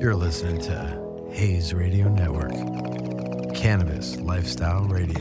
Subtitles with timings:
[0.00, 2.52] You're listening to Hayes Radio Network,
[3.52, 5.18] Cannabis Lifestyle Radio.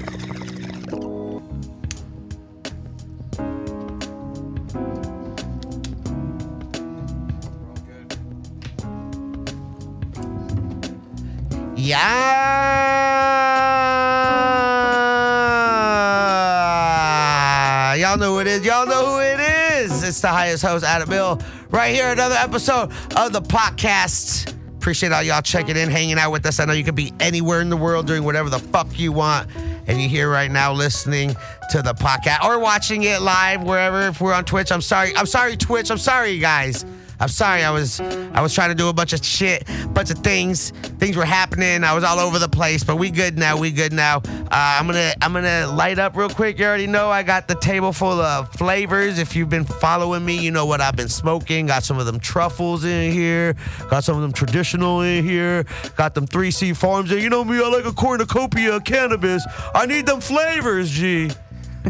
[16.97, 17.95] Yeah.
[17.95, 18.63] Y'all know who it is.
[18.63, 20.03] Y'all know who it is.
[20.03, 21.41] It's the highest host, Adam Bill,
[21.71, 22.11] right here.
[22.11, 24.46] Another episode of the podcast.
[24.87, 26.61] Appreciate all y'all checking in, hanging out with us.
[26.61, 29.49] I know you could be anywhere in the world doing whatever the fuck you want.
[29.85, 31.35] And you're here right now listening
[31.71, 34.07] to the podcast or watching it live wherever.
[34.07, 35.13] If we're on Twitch, I'm sorry.
[35.17, 35.91] I'm sorry, Twitch.
[35.91, 36.85] I'm sorry, guys.
[37.19, 37.63] I'm sorry.
[37.63, 40.69] I was I was trying to do a bunch of shit, bunch of things.
[40.99, 41.83] Things were happening.
[41.83, 43.57] I was all over the place, but we good now.
[43.57, 44.17] We good now.
[44.17, 46.59] Uh, I'm gonna I'm gonna light up real quick.
[46.59, 49.17] You already know I got the table full of flavors.
[49.17, 51.65] If you've been following me, you know what I've been smoking.
[51.65, 53.55] Got some of them truffles in here.
[53.89, 55.65] Got some of them traditional in here.
[55.95, 57.19] Got them 3C farms in.
[57.19, 57.57] You know me.
[57.57, 59.43] I like a cornucopia of cannabis.
[59.73, 61.31] I need them flavors, G.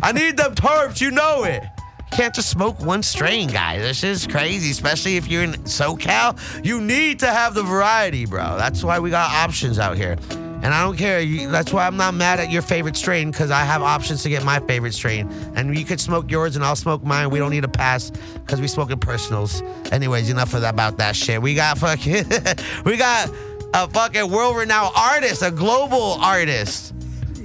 [0.01, 1.01] I need them terps.
[1.01, 1.63] You know it
[2.11, 3.81] can't just smoke one strain, guys.
[3.81, 6.39] This is crazy, especially if you're in SoCal.
[6.65, 8.57] You need to have the variety, bro.
[8.57, 10.17] That's why we got options out here.
[10.63, 11.23] And I don't care.
[11.49, 14.43] That's why I'm not mad at your favorite strain because I have options to get
[14.43, 15.29] my favorite strain.
[15.55, 17.29] And you could smoke yours and I'll smoke mine.
[17.29, 19.61] We don't need a pass because we smoke in personals.
[19.91, 21.41] Anyways, enough that, about that shit.
[21.41, 22.25] We got fucking,
[22.85, 23.29] we got
[23.75, 26.93] a fucking world-renowned artist, a global artist,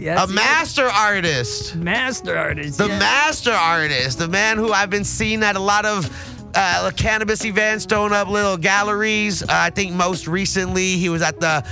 [0.02, 0.34] Yes, a yes.
[0.34, 2.78] master artist master artist.
[2.78, 2.98] the yeah.
[2.98, 6.10] master artist, the man who I've been seeing at a lot of
[6.54, 9.42] uh, cannabis events, throwing up little galleries.
[9.42, 11.66] Uh, I think most recently he was at the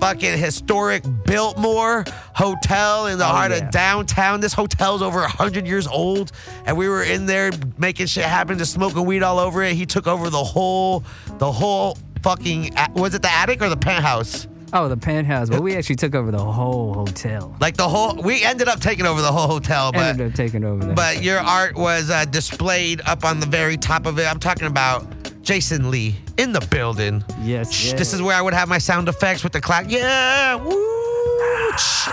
[0.00, 3.58] fucking historic Biltmore Hotel in the Oh, heart yeah.
[3.64, 4.40] of downtown.
[4.40, 6.32] This hotel's over 100 years old,
[6.66, 9.74] and we were in there making shit happen, just smoking weed all over it.
[9.74, 11.02] He took over the whole,
[11.38, 14.46] the whole fucking, was it the attic or the penthouse?
[14.72, 15.48] Oh, the penthouse.
[15.48, 17.56] But we actually took over the whole hotel.
[17.60, 20.02] Like the whole, we ended up taking over the whole hotel, but.
[20.02, 20.92] Ended up taking over.
[20.92, 24.26] But your art was uh, displayed up on the very top of it.
[24.30, 25.06] I'm talking about
[25.42, 27.24] Jason Lee in the building.
[27.42, 27.98] yes, Shh, yes.
[27.98, 29.86] This is where I would have my sound effects with the clap.
[29.88, 30.56] Yeah.
[30.56, 31.72] Woo.
[31.78, 32.08] Shh.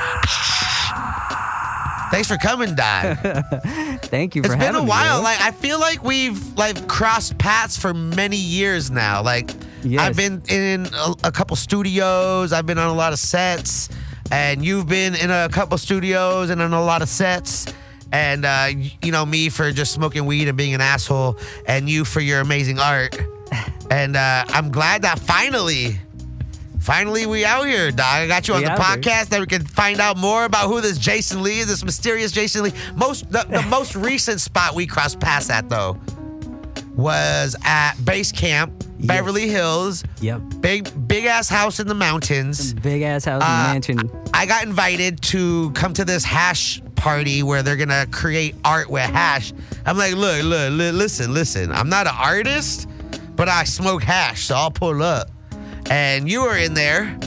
[2.12, 3.16] Thanks for coming, Don.
[4.04, 4.50] Thank you for having me.
[4.50, 5.24] It's been having a me, while.
[5.24, 9.24] Like I feel like we've like crossed paths for many years now.
[9.24, 9.50] Like
[9.84, 10.02] Yes.
[10.02, 12.54] I've been in a, a couple studios.
[12.54, 13.90] I've been on a lot of sets,
[14.32, 17.66] and you've been in a couple studios and on a lot of sets.
[18.12, 18.68] And uh,
[19.02, 22.40] you know me for just smoking weed and being an asshole, and you for your
[22.42, 23.18] amazing art.
[23.92, 26.00] And uh, I'm glad that finally,
[26.80, 28.00] finally we out here, dog.
[28.08, 28.98] I got you on We the out here.
[28.98, 32.32] podcast that we can find out more about who this Jason Lee is, this mysterious
[32.32, 32.74] Jason Lee.
[32.96, 36.00] Most the, the most recent spot we crossed paths at though
[36.96, 40.42] was at base camp, Beverly Hills, Yep.
[40.62, 42.74] big big ass house in the mountains.
[42.76, 44.00] Big ass house Uh, mansion.
[44.34, 49.10] I got invited to come to this hash party where they're gonna create art with
[49.10, 49.54] hash.
[49.86, 51.72] I'm like, look, look, li- listen, listen.
[51.72, 52.88] I'm not an artist,
[53.36, 55.30] but I smoke hash, so I'll pull up.
[55.90, 57.18] And you were in there,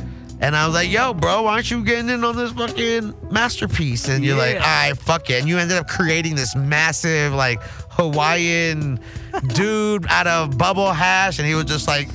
[0.40, 4.08] and I was like, yo, bro, why aren't you getting in on this fucking masterpiece?
[4.08, 4.60] And you're like, Yeah.
[4.60, 5.40] all right, fuck it.
[5.40, 7.60] And you ended up creating this massive, like,
[7.90, 9.00] Hawaiian
[9.54, 12.08] dude out of bubble hash, and he was just like,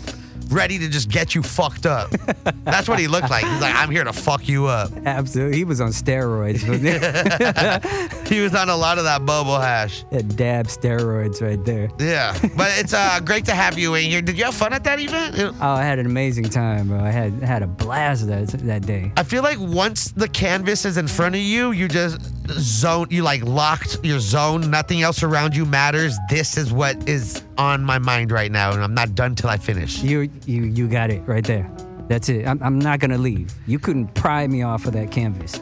[0.52, 2.10] ready to just get you fucked up.
[2.64, 3.46] That's what he looked like.
[3.46, 4.92] He's like, I'm here to fuck you up.
[5.06, 5.58] Absolutely.
[5.58, 6.68] He was on steroids.
[6.68, 8.32] wasn't he?
[8.32, 10.06] He was on a lot of that bubble hash.
[10.12, 11.90] That dab steroids right there.
[12.00, 14.22] Yeah, but it's uh, great to have you in here.
[14.22, 15.36] Did you have fun at that event?
[15.38, 17.00] Oh, I had an amazing time, bro.
[17.00, 19.12] I had had a blast that that day.
[19.18, 23.24] I feel like once the canvas is in front of you, you just zone, you
[23.24, 24.70] like locked your zone.
[24.70, 26.18] Nothing else around you matters.
[26.30, 29.58] This is what is on my mind right now, and I'm not done till I
[29.58, 30.02] finish.
[30.02, 31.70] You you you got it right there.
[32.08, 32.46] That's it.
[32.48, 33.54] I'm, I'm not gonna leave.
[33.68, 35.60] You couldn't pry me off of that canvas.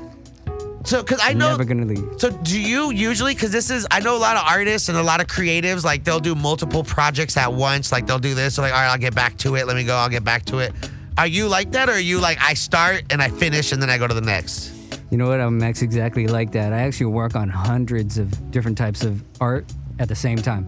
[0.85, 2.07] So, because I know never gonna leave.
[2.17, 5.03] So do you usually because this is I know a lot of artists and a
[5.03, 8.61] lot of creatives like they'll do multiple projects at once like they'll do this so
[8.61, 10.59] like all right I'll get back to it let me go I'll get back to
[10.59, 10.73] it
[11.17, 13.89] are you like that or are you like I start and I finish and then
[13.89, 14.78] I go to the next
[15.11, 15.41] You know what?
[15.41, 16.73] I'm exactly like that.
[16.73, 19.65] I actually work on hundreds of different types of art
[19.97, 20.67] at the same time.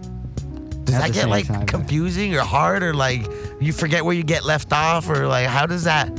[0.85, 3.25] does At that get like time, confusing or hard or like
[3.59, 6.09] you forget where you get left off or like how does that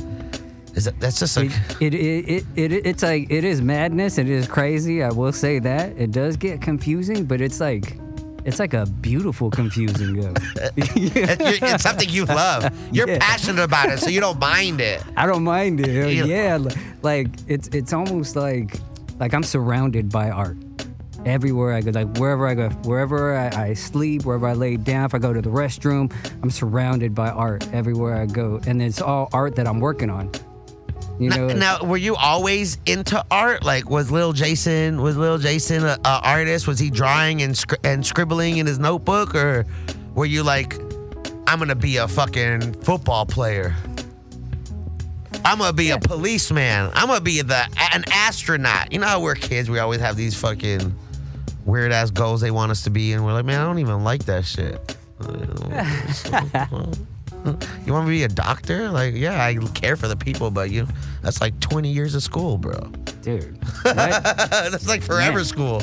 [0.75, 4.17] is that that's just like It, it, it, it, it, it's like, it is madness.
[4.17, 5.03] It is crazy.
[5.03, 5.95] I will say that.
[5.97, 7.97] It does get confusing, but it's like,
[8.45, 10.33] it's like a beautiful confusing, yo.
[10.75, 13.19] it's, something you love you're Yeah.
[13.19, 16.13] passionate about it so you don't mind it I don't mind it.
[16.13, 16.25] Yeah.
[16.25, 16.69] Yeah,
[17.01, 18.75] like it's it's almost like
[19.19, 20.57] like I'm surrounded by art.
[21.25, 25.05] everywhere I go, like wherever I go, wherever I, I sleep, wherever I lay down,
[25.05, 26.11] if I go to the restroom,
[26.41, 30.31] I'm surrounded by art everywhere I go, and it's all art that I'm working on.
[31.19, 33.63] You know, Now, were you always into art?
[33.63, 36.67] Like, was Lil Jason was Lil Jason a, a artist?
[36.67, 39.65] Was he drawing and scri- and scribbling in his notebook, or
[40.15, 40.75] were you like,
[41.47, 43.75] I'm gonna be a fucking football player?
[45.45, 46.89] I'm gonna be a policeman.
[46.93, 47.63] I'm gonna be the
[47.93, 48.91] an astronaut.
[48.91, 50.95] You know how we're kids, we always have these fucking
[51.65, 54.03] weird ass goals they want us to be, and we're like, man, I don't even
[54.03, 54.97] like that shit.
[57.85, 58.89] You want me to be a doctor?
[58.89, 60.87] Like, yeah, I care for the people, but you,
[61.21, 62.79] that's like 20 years of school, bro.
[63.21, 63.95] dude, what?
[63.95, 65.45] that's like forever Man.
[65.45, 65.79] school.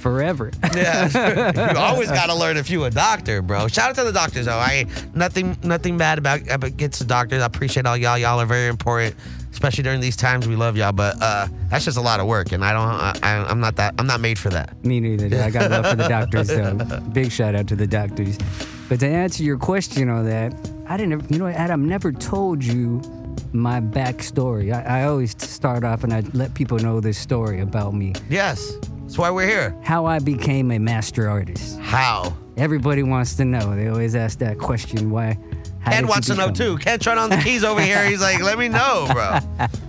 [0.00, 0.50] forever.
[0.74, 3.68] Yeah, you always got to learn if you a doctor, bro.
[3.68, 4.58] Shout out to the doctors though.
[4.58, 7.42] I nothing nothing bad about gets the doctors.
[7.42, 8.18] I appreciate all y'all.
[8.18, 9.14] Y'all are very important,
[9.52, 10.46] especially during these times.
[10.48, 13.22] We love y'all, but uh, that's just a lot of work, and I don't.
[13.24, 13.94] I, I'm not that.
[13.98, 14.84] I'm not made for that.
[14.84, 15.28] Me neither.
[15.28, 15.38] dude.
[15.40, 17.00] I got love for the doctors, though.
[17.12, 18.36] Big shout out to the doctors.
[18.88, 20.52] But to answer your question on that,
[20.86, 21.30] I didn't.
[21.30, 23.00] You know, what, Adam never told you
[23.52, 24.72] my backstory.
[24.74, 28.76] I, I always start off and I let people know this story about me, Yes,
[29.02, 29.76] that's why we're here.
[29.82, 31.78] how I became a master artist.
[31.80, 32.36] How?
[32.56, 33.74] Everybody wants to know.
[33.74, 35.10] They always ask that question.
[35.10, 35.38] Why?
[35.80, 36.78] how Ken wants to know too.
[36.78, 38.04] Ken trying on the keys over here.
[38.08, 39.38] He's like, let me know, bro.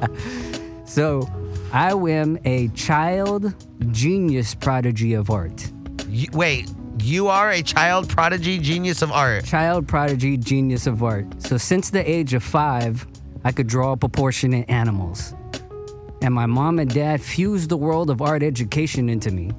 [0.85, 1.27] So,
[1.73, 3.53] I am a child
[3.91, 5.69] genius prodigy of art.
[6.07, 6.69] You, wait,
[7.05, 9.45] you are a child prodigy genius of art.
[9.45, 11.25] child prodigy genius of art.
[11.41, 13.05] So since the age of five,
[13.43, 15.35] I could draw proportionate animals.
[16.23, 19.51] And my mom and dad fused the world of art education into me.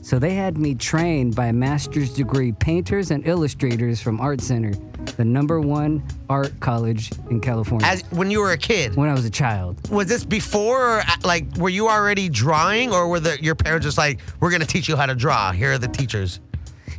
[0.00, 4.72] So they had me trained by master's degree painters and illustrators from Art Center,
[5.16, 7.86] the number one art college in California.
[7.86, 9.90] As when you were a kid, when I was a child.
[9.90, 13.84] was this before or uh, like were you already drawing or were the, your parents
[13.84, 15.52] just like we're gonna teach you how to draw?
[15.52, 16.40] Here are the teachers.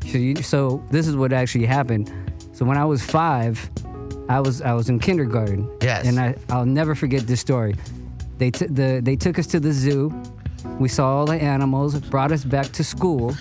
[0.06, 2.12] So, you, so this is what actually happened.
[2.54, 3.70] So when I was five,
[4.30, 5.70] I was I was in kindergarten.
[5.82, 6.06] Yes.
[6.06, 7.76] And I I'll never forget this story.
[8.38, 10.12] They t- the they took us to the zoo.
[10.80, 12.00] We saw all the animals.
[12.00, 13.36] Brought us back to school.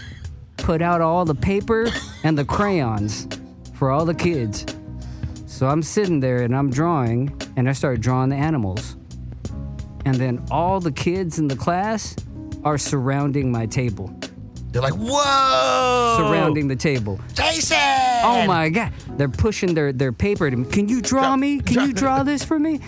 [0.56, 1.88] Put out all the paper
[2.22, 3.28] and the crayons
[3.74, 4.64] for all the kids.
[5.46, 8.96] So I'm sitting there and I'm drawing, and I start drawing the animals.
[10.04, 12.16] And then all the kids in the class
[12.64, 14.08] are surrounding my table,
[14.74, 16.16] They're like, whoa!
[16.18, 17.20] surrounding the table.
[17.32, 17.76] Jason.
[18.24, 18.92] Oh my god!
[19.16, 20.64] They're pushing their, their paper to me.
[20.68, 21.60] Can you draw Draw- me?
[21.60, 22.80] Can draw- you draw this for me?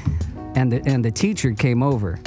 [0.57, 2.19] And the and the teacher came over,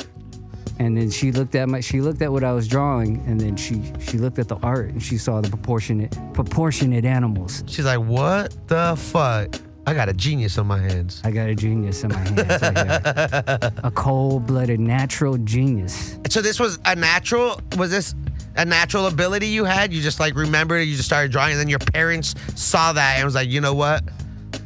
[0.79, 3.57] and then she looked at my she looked at what I was drawing, and then
[3.57, 7.63] she she looked at the art and she saw the proportionate proportionate animals.
[7.67, 9.56] She's like, what the fuck?
[9.88, 11.19] I got a genius on my hands.
[11.25, 16.19] I got a genius in my hands, right a cold-blooded natural genius.
[16.29, 17.59] So this was a natural.
[17.75, 18.13] Was this
[18.59, 19.94] a natural ability you had?
[19.94, 20.81] You just like remembered.
[20.88, 23.73] You just started drawing, and then your parents saw that and was like, you know
[23.73, 24.03] what?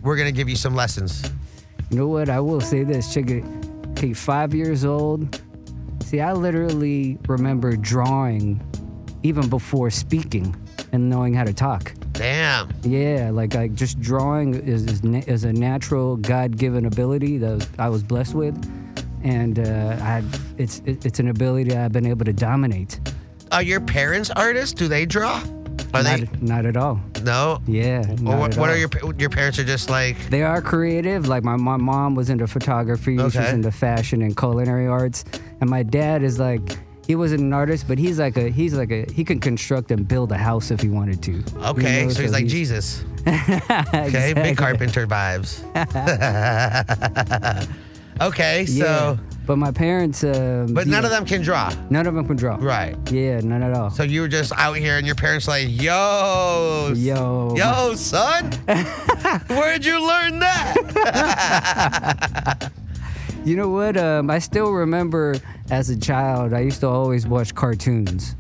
[0.02, 1.24] We're gonna give you some lessons.
[1.90, 2.28] You know what?
[2.28, 3.14] I will say this.
[3.14, 3.44] Check it.
[3.92, 5.40] Okay, five years old.
[6.02, 8.62] See, I literally remember drawing
[9.22, 10.56] even before speaking
[10.92, 11.94] and knowing how to talk.
[12.14, 12.72] Damn.
[12.84, 17.68] Yeah, like like just drawing is is, na- is a natural God given ability that
[17.78, 18.56] I was blessed with,
[19.24, 20.24] and uh, I
[20.58, 23.00] it's it, it's an ability I've been able to dominate.
[23.54, 24.74] Are your parents artists?
[24.74, 25.42] Do they draw?
[25.94, 26.28] Are not, they?
[26.42, 27.00] not at all.
[27.24, 27.62] No.
[27.68, 28.02] Yeah.
[28.26, 30.18] Or what, what are your your parents are just like?
[30.32, 31.28] They are creative.
[31.28, 33.20] Like my, my mom was into photography.
[33.20, 33.30] Okay.
[33.44, 35.24] She's into fashion and culinary arts.
[35.62, 36.62] And my dad is like
[37.06, 40.08] he wasn't an artist, but he's like a he's like a he can construct and
[40.08, 41.32] build a house if he wanted to.
[41.34, 42.10] you Okay, know?
[42.12, 43.04] so he's like Jesus.
[43.28, 44.34] Okay, Exactly.
[44.44, 45.62] big carpenter vibes.
[48.22, 49.18] okay, so Yeah.
[49.46, 50.24] But my parents.
[50.24, 52.56] Um, but none yeah, of them can draw, None of them can draw.
[52.62, 52.96] right?
[53.12, 53.90] Yeah, none at all.
[53.90, 57.54] So you were just out here, and your parents like, yo, Yo.
[57.58, 58.52] yo, son,
[59.50, 60.76] where'd you learn that?
[63.46, 63.98] You know what?
[63.98, 65.36] Um, I still remember
[65.70, 68.38] as a child, I used to always watch cartoons.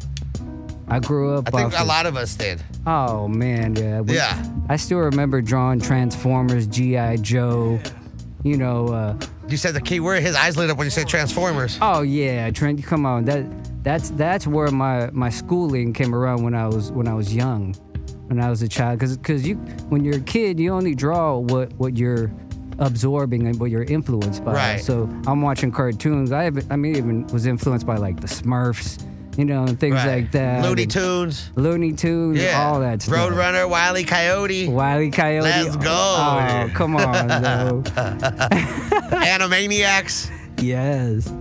[0.87, 1.49] I grew up.
[1.49, 2.63] I think off a of- lot of us did.
[2.87, 3.99] Oh man, yeah.
[3.99, 4.41] We- Yeah.
[4.69, 7.81] I still remember drawing Transformers, GI Joe.
[8.45, 8.87] You know.
[8.87, 9.19] Uh,
[9.53, 10.23] You said the key word.
[10.23, 11.77] His eyes lit up when you said Transformers.
[11.79, 12.83] oh yeah, Trent.
[12.83, 13.45] Come on, that
[13.83, 17.75] that's that's where my my schooling came around when I was when I was young,
[18.29, 18.97] when I was a child.
[18.97, 19.57] Because because you
[19.89, 22.31] when you're a kid, you only draw what what you're
[22.79, 24.53] absorbing and what you're influenced by.
[24.53, 24.81] Right.
[24.81, 26.31] So I'm watching cartoons.
[26.31, 29.05] I have I mean even was influenced by like the Smurfs,
[29.37, 30.21] you know, and things Right.
[30.23, 30.63] like that.
[30.63, 31.49] Looney Tunes.
[31.55, 32.63] Looney Tunes, Yeah.
[32.67, 33.15] all that stuff.
[33.17, 34.03] Roadrunner, Wile E.
[34.03, 35.43] Coyote, Wiley Coyote.
[35.43, 35.89] Let's go.
[35.91, 37.81] Oh, come on, though.
[39.11, 40.29] Animaniacs.
[40.61, 41.31] yes.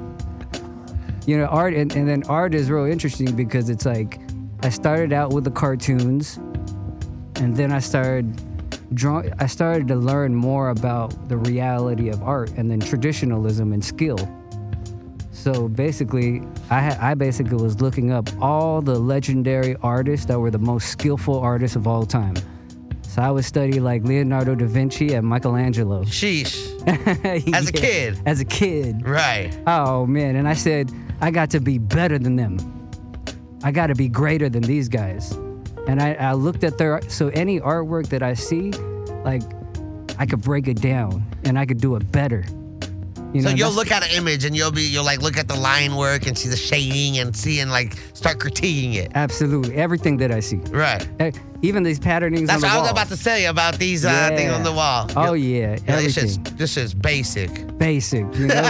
[1.26, 4.18] You know, art, and, and then art is real interesting because it's like
[4.62, 6.36] I started out with the cartoons,
[7.36, 8.40] and then I started
[8.94, 9.22] draw.
[9.38, 14.18] I started to learn more about the reality of art and then traditionalism and skill.
[15.42, 20.52] So basically, I ha- I basically was looking up all the legendary artists that were
[20.52, 22.36] the most skillful artists of all time.
[23.02, 26.04] So I would study like Leonardo da Vinci and Michelangelo.
[26.04, 26.54] Sheesh.
[27.54, 28.20] As a kid.
[28.24, 29.04] As a kid.
[29.04, 29.50] Right.
[29.66, 32.56] Oh man, and I said I got to be better than them.
[33.64, 35.32] I got to be greater than these guys.
[35.88, 38.70] And I, I looked at their so any artwork that I see,
[39.24, 39.42] like
[40.20, 42.44] I could break it down and I could do it better.
[43.32, 45.48] You So know, you'll look at an image and you'll be you'll like look at
[45.48, 49.10] the line work and see the shading and see and like start critiquing it.
[49.14, 51.08] absolutely everything that I see, Right.
[51.18, 51.30] Eh,
[51.62, 54.30] even these patternings That's on the what I was about to say about these uh,
[54.36, 55.08] things on the wall.
[55.16, 57.78] Oh yeah, it's everything just this is basic.
[57.78, 58.26] basic.
[58.36, 58.62] You know,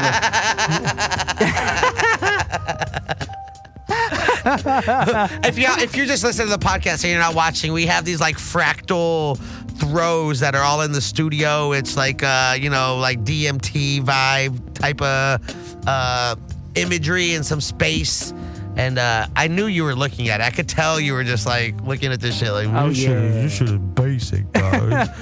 [5.45, 8.05] if you if you're just listening to the podcast and you're not watching, we have
[8.05, 9.39] these like fractal
[9.83, 11.73] throws that are all in the studio.
[11.73, 15.41] It's like uh, you know, like DMT vibe type of
[15.87, 16.37] uh,
[16.77, 18.33] imagery and some space.
[18.75, 20.45] And uh, I knew you were looking at it.
[20.45, 23.11] I could tell you were just like looking at this shit like Oh, this shit,
[23.11, 23.43] yeah.
[23.43, 24.73] this shit is basic, dog.
[24.89, 25.21] this is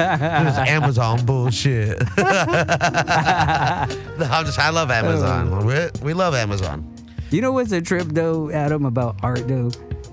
[0.69, 1.99] Amazon bullshit.
[2.17, 3.89] I'm
[4.45, 5.67] just I love Amazon.
[5.67, 6.87] We, we love Amazon.
[7.31, 9.71] You know what's a trip though, Adam, about art though?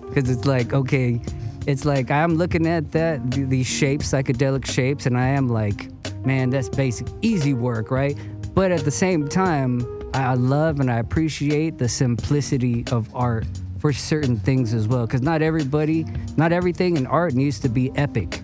[0.07, 1.21] Because it's like, okay,
[1.67, 5.89] it's like I'm looking at that, these shapes, psychedelic shapes, and I am like,
[6.25, 8.17] man, that's basic, easy work, right?
[8.55, 13.45] But at the same time, I love and I appreciate the simplicity of art
[13.79, 15.05] for certain things as well.
[15.05, 16.05] Because not everybody,
[16.37, 18.41] not everything in art needs to be epic.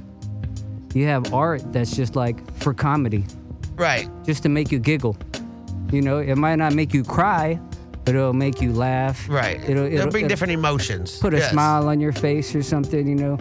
[0.94, 3.26] You have art that's just like for comedy,
[3.76, 4.08] Right.
[4.26, 5.18] just to make you giggle.
[5.92, 7.60] You know, it might not make you cry,
[8.10, 9.28] it'll make you laugh.
[9.30, 9.58] Right.
[9.64, 11.18] It'll, It'll, it'll bring it'll different emotions.
[11.20, 11.52] Put a Yes.
[11.52, 13.38] smile on your face or something, you know.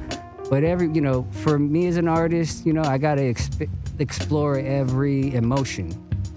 [0.50, 4.59] But every, you know, for me as an artist, you know, I gotta exp- explore
[4.59, 5.90] every emotion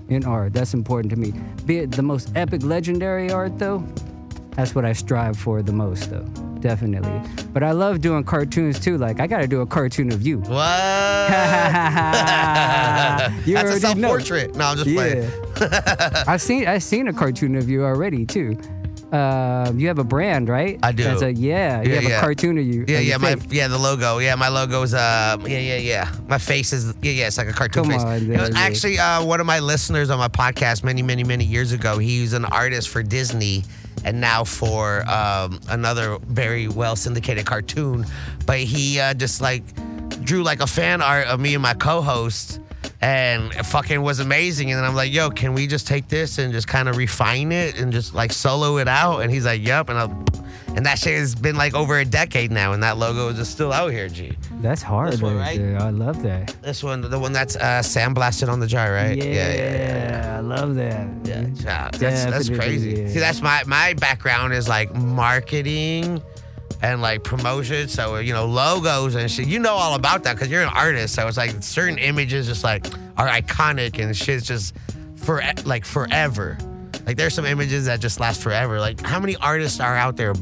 [0.10, 0.54] in art.
[0.54, 1.34] That's important to me.
[1.66, 3.84] Be it the most epic, legendary art, though.
[4.56, 6.26] That's what I strive for the most, though.
[6.62, 7.22] Definitely.
[7.54, 8.98] But I love doing cartoons too.
[8.98, 10.40] Like I gotta do a cartoon of you.
[10.40, 10.50] What?
[13.46, 14.56] You That's a self portrait.
[14.56, 15.30] No, I'm just playing.
[16.28, 18.58] I've seen I've seen a cartoon of you already too.
[19.12, 20.80] Uh, you have a brand, right?
[20.82, 21.04] I do.
[21.04, 21.82] That's a yeah.
[21.84, 22.18] You Yeah, have yeah.
[22.18, 22.86] a cartoon of you.
[22.88, 23.52] Yeah, yeah, my face.
[23.52, 24.18] yeah, the logo.
[24.18, 26.12] Yeah, my logo's uh yeah, yeah, yeah.
[26.28, 28.04] My face is yeah, yeah, it's like a cartoon Come face.
[28.04, 31.46] on, it was actually uh, one of my listeners on my podcast many, many, many
[31.46, 32.00] years ago.
[32.00, 33.64] He was an artist for Disney
[34.04, 38.06] and now for um, another very well syndicated cartoon.
[38.46, 39.64] But he uh, just like
[40.24, 42.60] drew like a fan art of me and my co-host
[43.02, 44.72] and it fucking was amazing.
[44.72, 47.52] And then I'm like, yo, can we just take this and just kind of refine
[47.52, 49.20] it and just like solo it out?
[49.20, 49.90] And he's like, yep.
[49.90, 50.06] And I,
[50.76, 53.52] and that shit has been like over a decade now, and that logo is just
[53.52, 54.38] still out here, G.
[54.62, 55.58] That's hard, This one, right right?
[55.60, 55.80] there.
[55.82, 56.56] I love that.
[56.62, 59.18] This one, the one that's uh, sandblasted on the jar, right?
[59.18, 59.54] Yeah, yeah.
[59.54, 61.08] Yeah, I love that.
[61.24, 61.90] Yeah, yeah.
[61.92, 63.02] That's, that's Definitely, crazy.
[63.02, 63.08] yeah.
[63.10, 66.22] See, that's my my background is like marketing
[66.82, 67.88] and like promotion.
[67.88, 69.48] So you know, logos and shit.
[69.48, 71.16] You know all about that because you're an artist.
[71.16, 72.86] So it's like certain images just like
[73.18, 74.76] are iconic and shit's just
[75.16, 76.58] for like forever.
[77.06, 78.80] Like there's some images that just last forever.
[78.80, 80.34] Like how many artists are out there?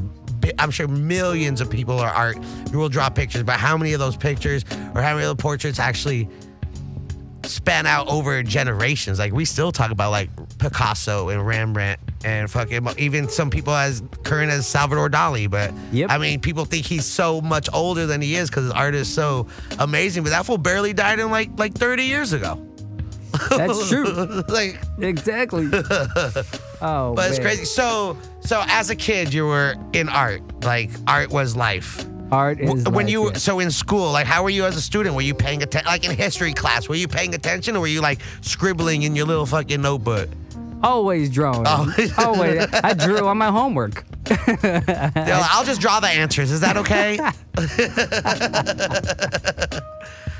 [0.58, 2.36] I'm sure millions of people are art
[2.70, 5.42] who will draw pictures, but how many of those pictures or how many of the
[5.42, 6.28] portraits actually
[7.46, 9.18] span out over generations.
[9.18, 14.02] Like we still talk about like Picasso and Rembrandt and fucking even some people as
[14.22, 15.50] current as Salvador Dali.
[15.50, 16.10] But Yep.
[16.10, 19.12] I mean, people think he's so much older than he is because his art is
[19.12, 19.46] so
[19.78, 20.22] amazing.
[20.22, 22.73] But that fool barely died in like like 30 years ago.
[23.50, 24.42] That's true.
[24.48, 25.68] like, exactly.
[26.86, 27.46] Oh, but it's man.
[27.46, 27.64] crazy.
[27.64, 30.42] So so as a kid, you were in art.
[30.64, 32.04] Like art was life.
[32.30, 33.32] Art is when life, you yeah.
[33.38, 35.14] so in school, like how were you as a student?
[35.14, 35.86] Were you paying attention?
[35.86, 39.24] Like in history class, were you paying attention, or were you like scribbling in your
[39.24, 40.28] little fucking notebook?
[40.84, 41.64] always drawing.
[41.66, 41.92] Oh.
[42.18, 42.66] always.
[42.72, 44.04] I drew on my homework.
[44.28, 46.50] I'll just draw the answers.
[46.50, 47.18] Is that okay?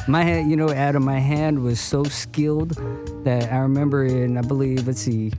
[0.07, 2.71] My hand, you know, Adam, my hand was so skilled
[3.25, 5.33] that I remember in, I believe, let's see,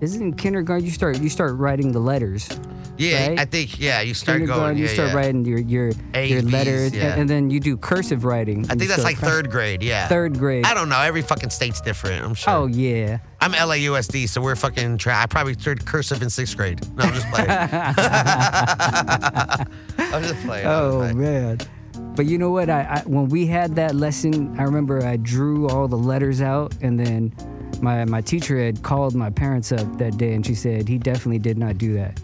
[0.00, 2.48] isn't in kindergarten you start you start writing the letters.
[2.96, 3.38] yeah, Right?
[3.40, 4.00] I think yeah.
[4.00, 4.78] You start going.
[4.78, 5.14] you Yeah, start yeah.
[5.16, 7.12] writing your your A's, your B's, letters, yeah.
[7.12, 8.64] and, and then you do cursive writing.
[8.70, 9.82] I think that's like third grade.
[9.82, 10.06] Yeah.
[10.08, 10.64] Third grade.
[10.64, 11.00] I don't know.
[11.00, 12.24] Every fucking state's different.
[12.24, 12.54] I'm sure.
[12.54, 13.18] Oh yeah.
[13.40, 14.98] I'm LAUSD, so we're fucking.
[14.98, 16.80] Tra- I probably started cursive in sixth grade.
[16.96, 17.48] No, I'm just playing.
[20.14, 20.66] I'm just playing.
[20.66, 21.20] Oh just playing.
[21.20, 21.58] man.
[22.18, 22.68] But you know what?
[22.68, 26.74] I, I when we had that lesson, I remember I drew all the letters out,
[26.82, 27.32] and then
[27.80, 31.38] my my teacher had called my parents up that day, and she said he definitely
[31.38, 32.20] did not do that.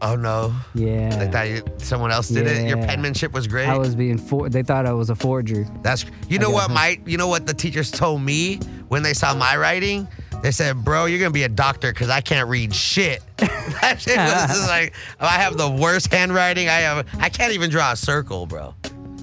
[0.00, 0.54] Oh no.
[0.76, 1.16] Yeah.
[1.16, 2.68] They thought you, someone else did it.
[2.68, 3.66] Your penmanship was great.
[3.66, 4.48] I was being for.
[4.48, 5.66] They thought I was a forger.
[5.82, 9.34] That's you know what my you know what the teachers told me when they saw
[9.34, 10.06] my writing.
[10.44, 14.16] They said, "Bro, you're gonna be a doctor because I can't read shit." that shit
[14.16, 16.68] was just like oh, I have the worst handwriting.
[16.68, 18.74] I have I can't even draw a circle, bro.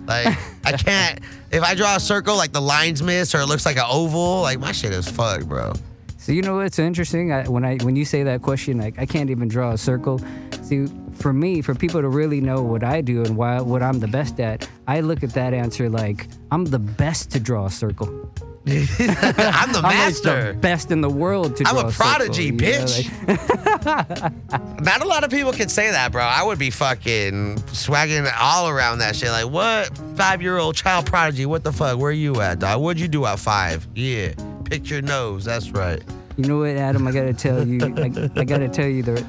[0.10, 1.20] Like I can't.
[1.52, 4.42] If I draw a circle, like the lines miss or it looks like an oval,
[4.42, 5.74] like my shit is fucked, bro.
[6.18, 7.32] So you know what's interesting?
[7.32, 10.20] I, when I when you say that question, like I can't even draw a circle.
[10.64, 14.00] See, for me, for people to really know what I do and why what I'm
[14.00, 17.72] the best at, I look at that answer like I'm the best to draw a
[17.72, 18.32] circle.
[18.72, 20.54] I'm the I'm like master.
[20.54, 23.28] the best in the world to I'm a a prodigy, know, bitch.
[23.28, 24.34] like-
[24.82, 26.22] Not a lot of people can say that, bro.
[26.24, 29.30] I would be fucking swagging all around that shit.
[29.32, 31.46] Like, what five year old child prodigy?
[31.46, 31.98] What the fuck?
[32.00, 32.82] Where you at, dog?
[32.82, 33.88] What'd you do at five?
[33.96, 34.34] Yeah,
[34.66, 35.46] pick your nose.
[35.46, 36.02] That's right.
[36.38, 37.08] You know what, Adam?
[37.08, 39.22] I gotta tell you, I, I gotta tell you the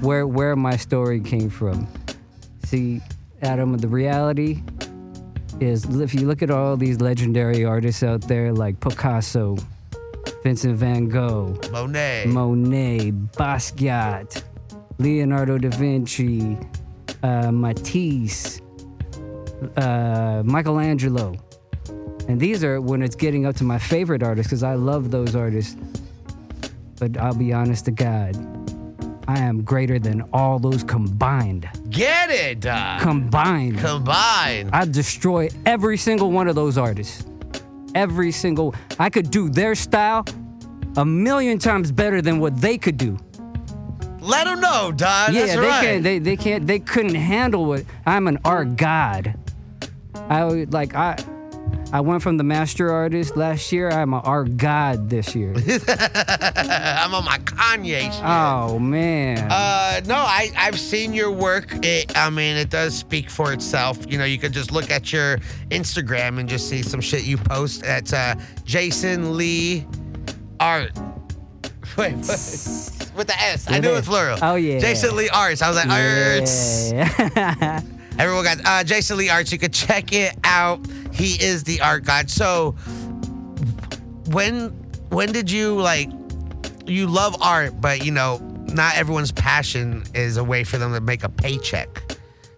[0.00, 1.86] where where my story came from.
[2.64, 3.00] See,
[3.42, 4.62] Adam, the reality
[5.60, 9.56] is if you look at all these legendary artists out there like Picasso,
[10.42, 12.24] Vincent Van Gogh, Monet.
[12.26, 14.42] Monet, Basquiat,
[14.98, 16.58] Leonardo da Vinci,
[17.22, 18.60] uh, Matisse,
[19.76, 21.34] uh, Michelangelo.
[22.28, 25.34] And these are when it's getting up to my favorite artists because I love those
[25.34, 25.76] artists.
[26.98, 28.36] But I'll be honest to God,
[29.28, 31.68] I am greater than all those combined.
[31.90, 32.62] Get it.
[33.02, 33.78] Combined.
[33.78, 34.70] Combine.
[34.72, 37.26] I destroy every single one of those artists.
[37.94, 38.74] Every single.
[38.98, 40.24] I could do their style
[40.96, 43.18] a million times better than what they could do.
[44.20, 45.34] Let them know, dog.
[45.34, 45.84] yeah, That's they right.
[45.84, 46.02] can't.
[46.02, 46.66] They, they can't.
[46.66, 47.84] They couldn't handle it.
[48.06, 49.38] I'm an art god.
[50.14, 51.16] I like I.
[51.90, 53.88] I went from the master artist last year.
[53.88, 55.54] I'm an art god this year.
[55.88, 58.22] I'm on my Kanye shit.
[58.22, 59.50] oh man.
[59.50, 61.72] Uh, no, I, I've seen your work.
[61.84, 63.98] It, I mean, it does speak for itself.
[64.06, 65.38] You know, you could just look at your
[65.70, 69.86] Instagram and just see some shit you post at uh, Jason Lee
[70.60, 70.92] Art.
[71.96, 73.12] Wait, what?
[73.16, 73.66] with the S.
[73.66, 73.98] I knew it.
[73.98, 74.38] it's plural.
[74.42, 74.78] Oh, yeah.
[74.78, 75.62] Jason Lee Arts.
[75.62, 76.92] I was like, Arts.
[76.92, 77.80] Yeah.
[78.18, 79.52] Everyone got uh, Jason Lee Arts.
[79.52, 80.84] You could check it out.
[81.12, 82.28] He is the art god.
[82.30, 82.72] So
[84.26, 84.70] when
[85.10, 86.10] when did you like
[86.86, 88.38] you love art, but you know,
[88.72, 92.02] not everyone's passion is a way for them to make a paycheck.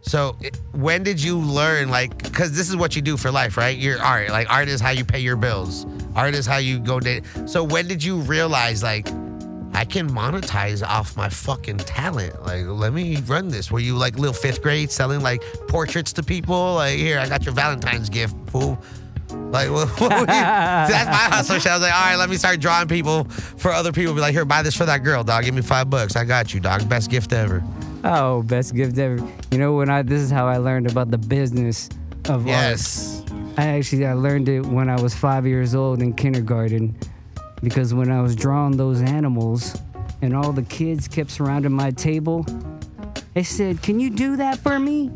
[0.03, 0.37] So
[0.73, 3.77] when did you learn like cuz this is what you do for life, right?
[3.77, 4.31] Your art.
[4.31, 5.87] Like art is how you pay your bills.
[6.17, 7.25] Art is how you go date.
[7.47, 9.09] So when did you realize like
[9.81, 12.45] I can monetize off my fucking talent.
[12.45, 13.71] Like, let me run this.
[13.71, 16.75] Were you like little fifth grade selling like portraits to people?
[16.75, 18.79] Like, here, I got your Valentine's gift, fool.
[19.31, 20.27] Like, what, what were you?
[20.27, 21.73] That's my hustle shit.
[21.73, 24.13] I was like, all right, let me start drawing people for other people.
[24.13, 25.45] Be like, here, buy this for that girl, dog.
[25.45, 26.15] Give me five bucks.
[26.15, 26.87] I got you, dog.
[26.87, 27.65] Best gift ever.
[28.05, 29.27] oh, best gift ever.
[29.51, 31.89] You know when I this is how I learned about the business
[32.27, 32.49] of art.
[32.49, 33.25] Yes.
[33.57, 36.95] I actually I learned it when I was five years old in kindergarten,
[37.63, 39.77] because when I was drawing those animals,
[40.23, 42.45] and all the kids kept surrounding my table,
[43.35, 45.11] they said, "Can you do that for me?"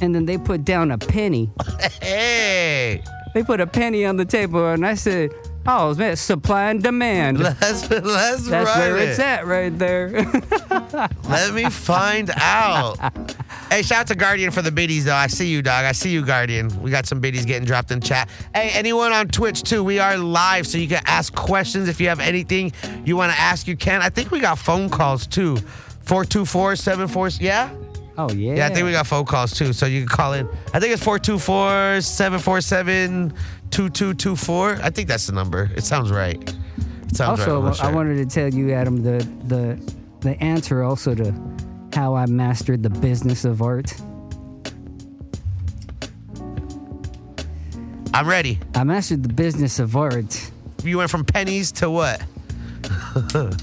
[0.00, 1.50] And then they put down a penny.
[2.02, 3.02] Hey,
[3.34, 5.30] They put a penny on the table, and I said,
[5.66, 9.08] "Oh man, supply and demand." let's let's That's where it.
[9.10, 10.08] it's at right there.
[11.28, 12.96] Let me find out.
[13.70, 15.14] Hey, shout out to Guardian for the biddies, though.
[15.14, 15.84] I see you, dog.
[15.84, 16.68] I see you, Guardian.
[16.80, 18.28] We got some biddies getting dropped in chat.
[18.54, 21.88] Hey, anyone on Twitch, too, we are live, so you can ask questions.
[21.88, 22.72] If you have anything
[23.04, 24.02] you want to ask, you can.
[24.02, 25.56] I think we got phone calls, too.
[26.04, 27.28] 424 74.
[27.40, 27.70] Yeah?
[28.18, 28.54] oh yeah.
[28.54, 30.48] Yeah, I think we got phone calls, too, so you can call in.
[30.72, 33.30] I think it's 424 747
[33.70, 34.78] 2224.
[34.80, 35.70] I think that's the number.
[35.74, 36.40] It sounds right.
[37.08, 37.48] It sounds right.
[37.48, 41.34] Also, I'm I wanted to tell you, Adam, the the the answer also to
[41.96, 43.90] how I mastered the business of art.
[48.12, 48.58] I'm ready.
[48.74, 50.50] I mastered the business of art.
[50.84, 52.22] You went from pennies to what?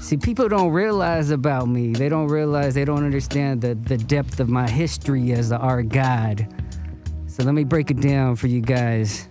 [0.00, 1.92] See, people don't realize about me.
[1.92, 5.90] They don't realize, they don't understand the, the depth of my history as the art
[5.90, 6.48] god.
[7.28, 9.28] So let me break it down for you guys.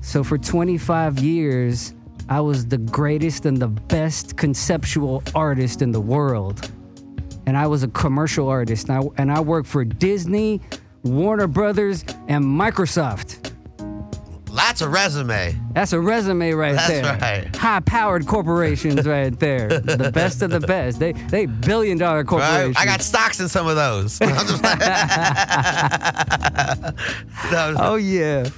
[0.00, 1.94] So for 25 years,
[2.28, 6.68] I was the greatest and the best conceptual artist in the world.
[7.46, 8.88] And I was a commercial artist.
[8.88, 10.60] And I, and I worked for Disney,
[11.02, 13.48] Warner Brothers, and Microsoft.
[14.54, 15.58] That's a resume.
[15.72, 17.04] That's a resume right That's there.
[17.20, 17.56] right.
[17.56, 19.68] High-powered corporations right there.
[19.80, 20.98] The best of the best.
[20.98, 22.76] They they billion dollar corporations.
[22.76, 22.82] Right?
[22.82, 24.18] I got stocks in some of those.
[24.22, 24.78] I'm just like-
[27.50, 28.48] No, Oh yeah.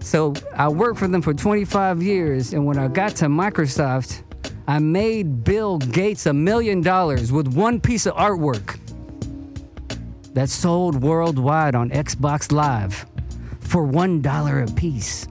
[0.00, 4.22] So I worked for them for 25 years, and when I got to Microsoft,
[4.68, 8.80] I made Bill Gates a million dollars with one piece of artwork
[10.34, 13.06] that sold worldwide on Xbox Live
[13.60, 15.28] for one dollar a piece.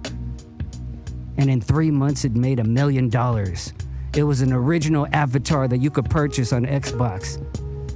[1.38, 3.74] And in three months, it made a million dollars.
[4.16, 7.38] It was an original avatar that you could purchase on Xbox.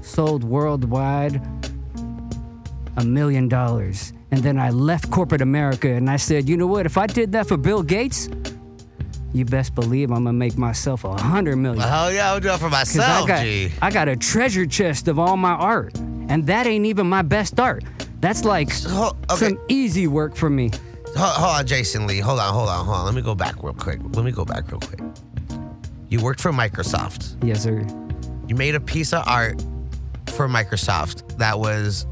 [0.04, 1.42] Sold worldwide
[2.98, 4.12] a million dollars.
[4.32, 6.86] And then I left corporate America and I said, you know what?
[6.86, 8.28] If I did that for Bill Gates,
[9.34, 11.82] you best believe I'm gonna make myself a hundred million.
[11.88, 13.72] Hell yeah, I'll do it for myself, I got, G.
[13.82, 15.98] I got a treasure chest of all my art.
[16.30, 17.84] And that ain't even my best art.
[18.20, 19.50] That's like Ho- okay.
[19.50, 20.72] some easy work for me.
[21.16, 22.20] Hold, hold on, Jason Lee.
[22.20, 23.06] Hold on, hold on, hold on.
[23.06, 24.00] Let me go back real quick.
[24.14, 25.00] Let me go back real quick.
[26.10, 27.44] You worked for Microsoft.
[27.44, 27.86] Yes, sir.
[28.48, 29.62] You made a piece of art
[30.28, 32.06] for Microsoft that was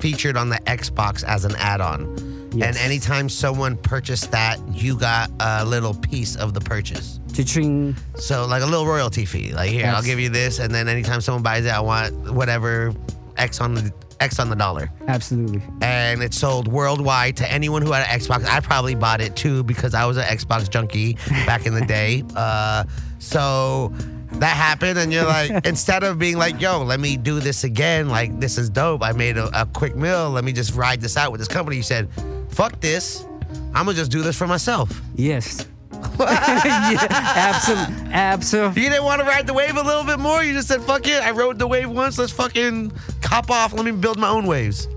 [0.00, 2.31] featured on the Xbox as an add-on.
[2.54, 2.68] Yes.
[2.68, 7.18] And anytime someone purchased that, you got a little piece of the purchase.
[7.34, 7.96] Cha-ching.
[8.16, 9.52] So like a little royalty fee.
[9.54, 12.92] Like here, I'll give you this, and then anytime someone buys it, I want whatever
[13.36, 14.90] X on the X on the dollar.
[15.08, 15.62] Absolutely.
[15.80, 18.44] and it sold worldwide to anyone who had an Xbox.
[18.46, 21.14] I probably bought it too because I was an Xbox junkie
[21.46, 22.22] back in the day.
[22.36, 22.84] Uh,
[23.18, 23.92] so
[24.34, 28.08] that happened, and you're like, instead of being like, yo, let me do this again,
[28.08, 29.02] like, this is dope.
[29.02, 30.30] I made a, a quick meal.
[30.30, 31.76] Let me just ride this out with this company.
[31.76, 32.08] You said,
[32.52, 33.26] fuck this.
[33.74, 35.00] I'm to just do this for myself.
[35.14, 35.66] Yes.
[36.20, 38.12] yeah, absolutely.
[38.12, 38.82] Absolutely.
[38.82, 40.42] You didn't want to ride the wave a little bit more.
[40.42, 41.22] You just said, fuck it.
[41.22, 42.18] I rode the wave once.
[42.18, 43.72] Let's fucking cop off.
[43.72, 44.88] Let me build my own waves.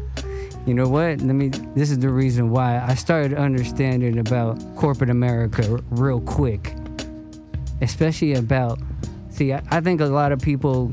[0.65, 1.21] You know what?
[1.21, 1.49] Let me.
[1.49, 6.73] This is the reason why I started understanding about corporate America r- real quick,
[7.81, 8.79] especially about.
[9.29, 10.91] See, I, I think a lot of people,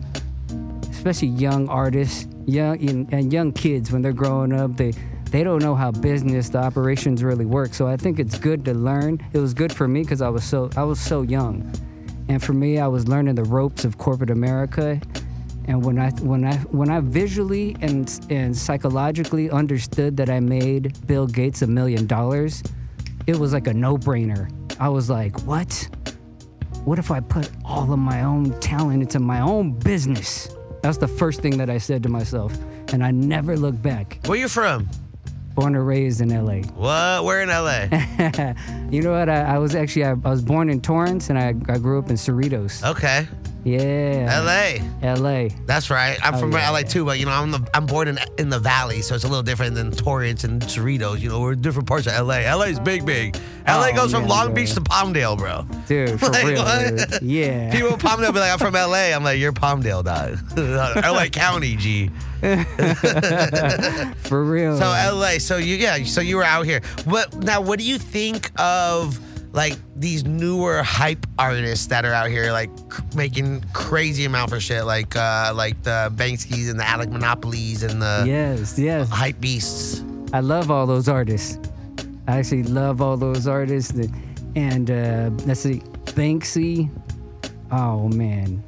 [0.90, 4.92] especially young artists, young and young kids, when they're growing up, they
[5.32, 7.72] they don't know how business, the operations really work.
[7.72, 9.18] So I think it's good to learn.
[9.32, 11.72] It was good for me because I was so I was so young,
[12.28, 15.00] and for me, I was learning the ropes of corporate America.
[15.64, 21.06] And when I when I when I visually and and psychologically understood that I made
[21.06, 22.62] Bill Gates a million dollars,
[23.26, 24.52] it was like a no-brainer.
[24.78, 25.88] I was like, "What?
[26.84, 31.08] What if I put all of my own talent into my own business?" That's the
[31.08, 32.52] first thing that I said to myself,
[32.92, 34.18] and I never looked back.
[34.26, 34.90] Where you from?
[35.54, 36.62] Born and raised in LA.
[36.74, 37.24] What?
[37.24, 38.52] Where in LA?
[38.92, 39.28] You know what?
[39.30, 42.10] I, I was actually I, I was born in Torrance, and I, I grew up
[42.10, 42.84] in Cerritos.
[42.90, 43.26] Okay.
[43.64, 45.14] Yeah, LA.
[45.14, 45.48] LA.
[45.66, 46.18] That's right.
[46.22, 46.84] I'm Oh, from yeah, LA yeah.
[46.84, 49.28] too, but you know, I'm the, I'm born in in the valley, so it's a
[49.28, 51.20] little different than Torrance and Cerritos.
[51.20, 52.38] You know, we're different parts of LA.
[52.54, 53.36] LA's big, big.
[53.68, 54.54] LA Oh, goes from Long bro.
[54.56, 55.64] Beach to Palmdale, bro.
[55.86, 56.64] Dude, for Like, real.
[56.64, 57.22] dude.
[57.22, 57.70] Yeah.
[57.72, 59.14] People in Palmdale be like, I'm from LA.
[59.14, 60.38] I'm like, you're Palmdale, dog.
[61.04, 62.10] LA County, G.
[64.24, 64.76] For real.
[64.78, 65.38] So LA.
[65.38, 66.02] So you yeah.
[66.04, 66.80] So you were out here.
[67.04, 67.60] What now?
[67.60, 69.20] What do you think of
[69.52, 74.58] like these newer hype artists that are out here like c- making crazy amount for
[74.60, 79.08] shit like uh like the Banksy's and the Alec Monopolies and the yes, yes.
[79.10, 80.02] hype beasts.
[80.32, 81.58] I love all those artists.
[82.26, 83.92] I actually love all those artists.
[83.92, 84.10] that-
[84.54, 85.80] And uh, let's see,
[86.16, 86.88] Banksy.
[87.70, 88.62] Oh man,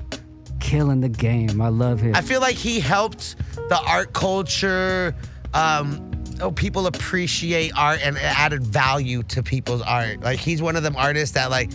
[0.61, 1.61] killing the game.
[1.61, 2.15] I love him.
[2.15, 3.37] I feel like he helped
[3.69, 5.15] the art culture.
[5.53, 10.21] Um, oh, people appreciate art and added value to people's art.
[10.21, 11.71] Like he's one of them artists that like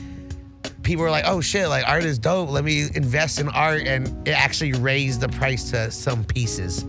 [0.84, 2.50] people are like, oh shit, like art is dope.
[2.50, 6.86] Let me invest in art, and it actually raised the price to some pieces.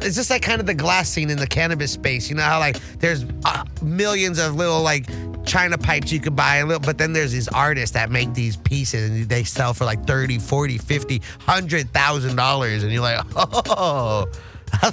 [0.00, 2.28] It's just like kind of the glass scene in the cannabis space.
[2.28, 5.06] You know how like there's uh, millions of little like
[5.46, 9.10] China pipes you could buy, little, but then there's these artists that make these pieces
[9.10, 12.82] and they sell for like 30, 40, 50, 100,000 dollars.
[12.82, 14.26] And you're like, oh.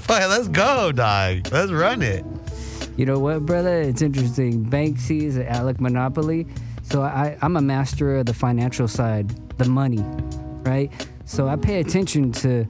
[0.10, 1.52] Let's go, dog.
[1.52, 2.26] Let's run it.
[2.98, 3.82] You know what, brother?
[3.82, 4.66] It's interesting.
[4.66, 6.48] Banksy is an Alec Monopoly.
[6.84, 10.04] So I, I'm a master of the financial side, the money,
[10.64, 10.92] right?
[11.26, 12.66] So I pay attention to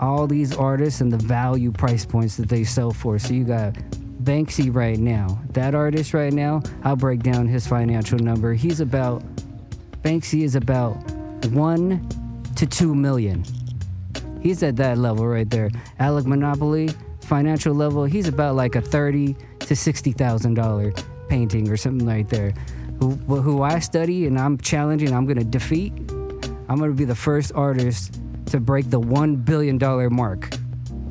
[0.00, 3.18] all these artists and the value price points that they sell for.
[3.18, 3.74] So you got
[4.24, 5.40] Banksy right now.
[5.52, 8.54] That artist right now, I'll break down his financial number.
[8.54, 9.22] He's about,
[10.02, 10.94] Banksy is about
[11.52, 12.06] one
[12.56, 13.44] to two million.
[14.40, 15.70] He's at that level right there.
[15.98, 20.92] Alec Monopoly, financial level, he's about like a thirty to sixty thousand dollar
[21.28, 22.52] painting or something right there.
[23.00, 25.92] Who, who I study and I'm challenging, I'm gonna defeat.
[26.68, 30.50] I'm gonna be the first artist to break the one billion dollar mark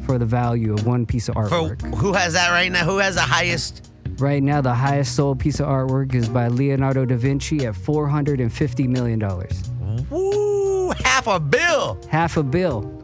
[0.05, 2.83] for the value of one piece of For who has that right now?
[2.83, 3.91] Who has the highest?
[4.17, 8.07] Right now, the highest sold piece of artwork is by Leonardo da Vinci at four
[8.07, 9.63] hundred and fifty million dollars.
[10.09, 11.99] Woo, half a bill.
[12.09, 12.98] Half a bill.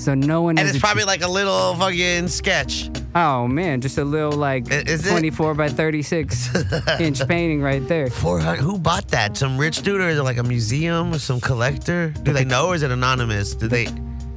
[0.00, 2.88] So no one And it's probably like a little fucking sketch.
[3.14, 6.48] Oh man, just a little like is it- 24 by 36
[7.00, 8.08] inch painting right there.
[8.08, 8.60] 400.
[8.62, 9.36] Who bought that?
[9.36, 12.14] Some rich dude, or is it like a museum or some collector?
[12.22, 13.54] Do they know, or is it anonymous?
[13.54, 13.86] Do they?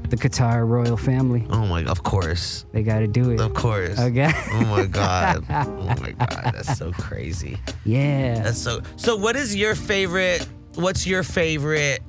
[0.10, 1.48] The Qatar royal family.
[1.50, 1.84] Oh my!
[1.86, 3.40] Of course, They got to do it.
[3.40, 3.98] of course.
[3.98, 4.32] Okay.
[4.52, 5.44] Oh my god.
[5.50, 6.52] Oh my god.
[6.54, 7.58] That's so crazy.
[7.86, 8.42] Yeah.
[8.44, 8.82] That's so.
[8.98, 10.46] So, what is your favorite?
[10.76, 12.02] What's your favorite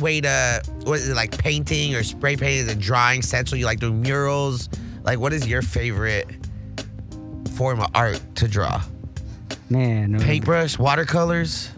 [0.00, 0.62] way to?
[0.84, 1.36] What is it like?
[1.36, 2.58] Painting or spray painting?
[2.66, 3.22] Is it drawing?
[3.22, 3.56] Stencil?
[3.58, 4.68] You like doing murals?
[5.02, 6.26] Like, what is your favorite
[7.56, 8.82] form of art to draw?
[9.70, 11.70] Man, Paintbrush, watercolors.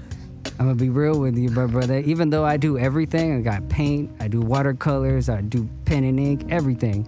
[0.58, 1.98] I'm gonna be real with you, bro, brother.
[2.00, 6.18] Even though I do everything, I got paint, I do watercolors, I do pen and
[6.18, 7.06] ink, everything.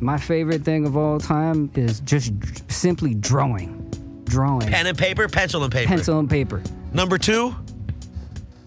[0.00, 3.90] My favorite thing of all time is just d- simply drawing,
[4.24, 5.88] drawing, Pen and paper, pencil and paper.
[5.88, 6.62] pencil and paper.
[6.92, 7.54] Number two.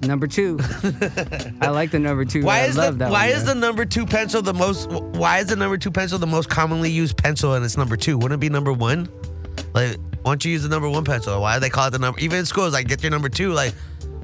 [0.02, 0.58] Number two,
[1.62, 2.44] I like the number two.
[2.44, 3.60] Why I is the love that Why one, is man.
[3.60, 4.90] the number two pencil the most?
[4.90, 8.18] Why is the number two pencil the most commonly used pencil and it's number two?
[8.18, 9.10] Wouldn't it be number one?
[9.74, 11.42] Like, why don't you use the number one pencil?
[11.42, 12.20] Why do they call it the number?
[12.22, 13.52] Even in schools, like get your number two.
[13.52, 13.74] Like,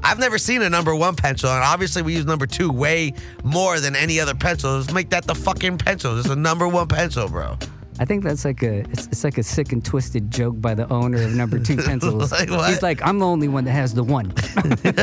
[0.01, 3.79] I've never seen a number one pencil, and obviously we use number two way more
[3.79, 4.77] than any other pencil.
[4.77, 6.17] Let's make that the fucking pencil.
[6.19, 7.57] It's a number one pencil, bro.
[7.97, 10.91] I think that's like a it's, it's like a sick and twisted joke by the
[10.91, 12.31] owner of number two pencils.
[12.31, 12.49] Like?
[12.49, 14.29] He's like, I'm the only one that has the one.
[14.75, 14.93] like,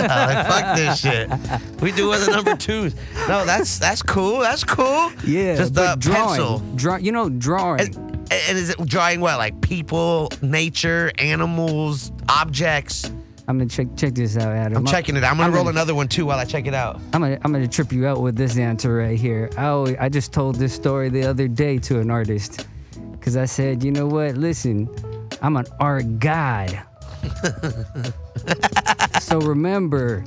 [0.47, 1.31] fuck this shit.
[1.81, 2.95] We do with the number twos.
[3.29, 4.41] No, that's that's cool.
[4.41, 5.11] That's cool.
[5.25, 6.59] Yeah, just the uh, drawing, pencil.
[6.77, 7.81] Draw, you know, drawing.
[7.81, 7.97] And,
[8.31, 9.39] and is it drawing what?
[9.39, 13.11] Like people, nature, animals, objects?
[13.49, 14.79] I'm gonna check check this out, Adam.
[14.79, 15.25] I'm checking it.
[15.25, 17.01] I'm gonna I'm roll gonna- another one too while I check it out.
[17.13, 19.51] I'm gonna I'm gonna trip you out with this answer right here.
[19.59, 22.67] I always, I just told this story the other day to an artist,
[23.23, 24.37] cause I said, you know what?
[24.37, 24.89] Listen,
[25.41, 26.83] I'm an art god.
[29.21, 30.25] so remember,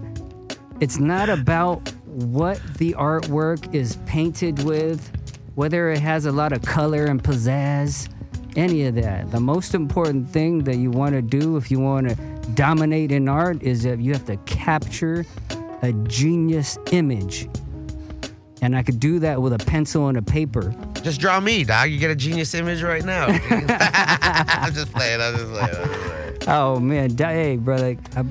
[0.79, 5.11] it's not about what the artwork is painted with,
[5.55, 8.09] whether it has a lot of color and pizzazz,
[8.55, 9.29] any of that.
[9.31, 12.15] The most important thing that you want to do if you want to
[12.53, 15.25] dominate in art is that you have to capture
[15.81, 17.49] a genius image.
[18.65, 20.73] And I could do that with a pencil and a paper.
[21.03, 21.91] Just draw me, dog.
[21.91, 23.27] You get a genius image right now.
[23.49, 25.21] I'm just playing.
[25.21, 25.75] I'm just playing.
[25.75, 26.37] I'm just playing.
[26.47, 28.23] Oh man, hey brother, I,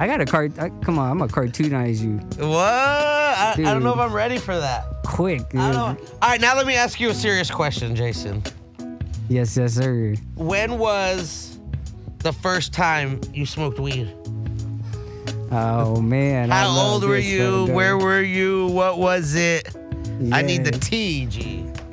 [0.00, 0.58] I got a cart.
[0.58, 2.58] I, come on, I'm gonna cartoonize you What?
[2.58, 4.84] I, I don't know if I'm ready for that.
[5.04, 5.42] quick.
[5.54, 6.00] I don't.
[6.22, 8.42] All right, now let me ask you a serious question, Jason.
[9.28, 10.14] Yes, yes, sir.
[10.34, 11.60] When was
[12.18, 14.12] the first time you smoked weed?
[15.50, 17.66] Oh man, How old were you?
[17.66, 18.66] Where were you?
[18.66, 19.74] What was it?
[20.32, 20.78] I need the Yeah.
[20.80, 21.64] T, G.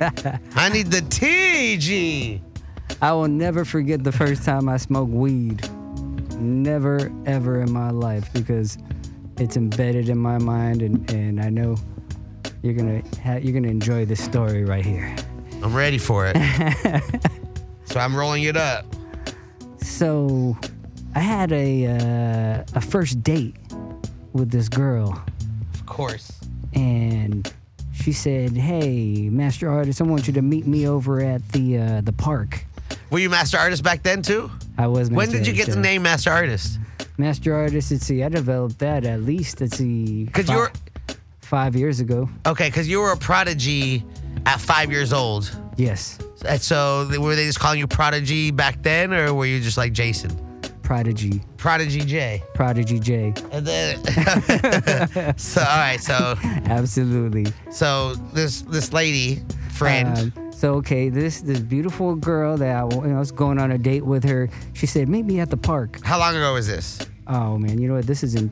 [0.56, 2.42] I need the T, G.
[3.00, 5.68] I will never forget the first time I smoked weed.
[6.38, 8.76] Never ever in my life because
[9.38, 11.76] it's embedded in my mind, and, and I know
[12.62, 15.14] you're gonna ha- you're gonna enjoy this story right here.
[15.62, 16.36] I'm ready for it.
[17.86, 18.84] so I'm rolling it up.
[19.80, 20.58] So,
[21.16, 23.56] I had a uh, a first date
[24.34, 25.18] with this girl,
[25.74, 26.30] Of course.
[26.74, 27.50] and
[27.94, 32.00] she said, "Hey, master artist, I want you to meet me over at the uh,
[32.02, 32.64] the park."
[33.10, 34.50] Were you master artist back then too?
[34.76, 35.08] I was.
[35.08, 36.78] When master did you get the name master artist?
[37.16, 37.90] Master artist.
[37.92, 38.22] Let's see.
[38.22, 39.60] I developed that at least.
[39.62, 40.24] Let's see.
[40.24, 40.72] Because fi- you were
[41.40, 42.28] five years ago.
[42.44, 42.68] okay.
[42.68, 44.04] Because you were a prodigy
[44.44, 45.50] at five years old.
[45.78, 49.76] Yes, And so were they just calling you prodigy back then, or were you just
[49.76, 50.30] like Jason,
[50.86, 52.42] prodigy, prodigy J?
[52.54, 53.34] prodigy J.
[53.50, 53.98] And then
[55.36, 57.46] so all right, so Absolutely.
[57.70, 60.32] so this this lady friend.
[60.36, 63.72] Um, so okay, this this beautiful girl that I, you know, I was going on
[63.72, 64.48] a date with her.
[64.74, 67.00] She said, "Meet me at the park." how long ago was this?
[67.26, 68.06] Oh man, you know what?
[68.06, 68.48] This is in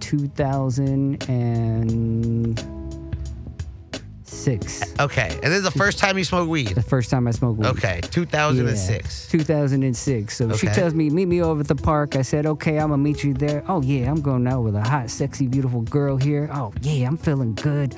[4.45, 5.01] 2006.
[5.01, 6.69] Okay, and this is the first time you smoked weed.
[6.69, 7.69] The first time I smoked weed.
[7.69, 9.27] Okay, 2006.
[9.27, 10.37] Yeah, 2006.
[10.37, 12.17] So she tells me, meet me over at the park.
[12.17, 13.65] I said, okay, I'm gonna meet you there.
[13.69, 16.49] Oh yeah, I'm going out with a hot, sexy, beautiful girl here.
[16.53, 17.97] Oh yeah, I'm feeling good.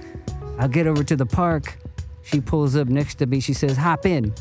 [0.58, 1.78] I'll get over to the park.
[2.22, 3.40] She pulls up next to me.
[3.40, 4.34] She says, hop in.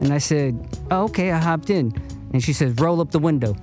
[0.00, 1.94] And I said, oh, okay, I hopped in.
[2.32, 3.56] And she says, roll up the window.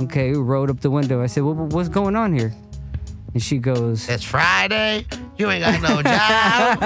[0.00, 1.22] Okay, rolled up the window.
[1.22, 2.52] I said, well, what's going on here?
[3.34, 5.06] And she goes, It's Friday.
[5.38, 6.78] You ain't got no job.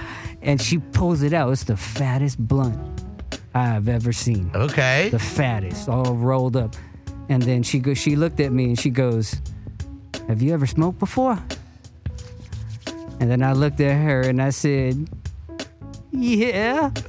[0.42, 1.50] and she pulls it out.
[1.52, 2.78] It's the fattest blunt
[3.54, 4.50] I've ever seen.
[4.54, 5.08] okay.
[5.10, 6.76] the fattest, all rolled up.
[7.28, 9.40] And then she go, she looked at me and she goes,
[10.28, 11.38] "Have you ever smoked before?"
[13.20, 15.08] And then I looked at her and I said,
[16.10, 16.90] "Yeah."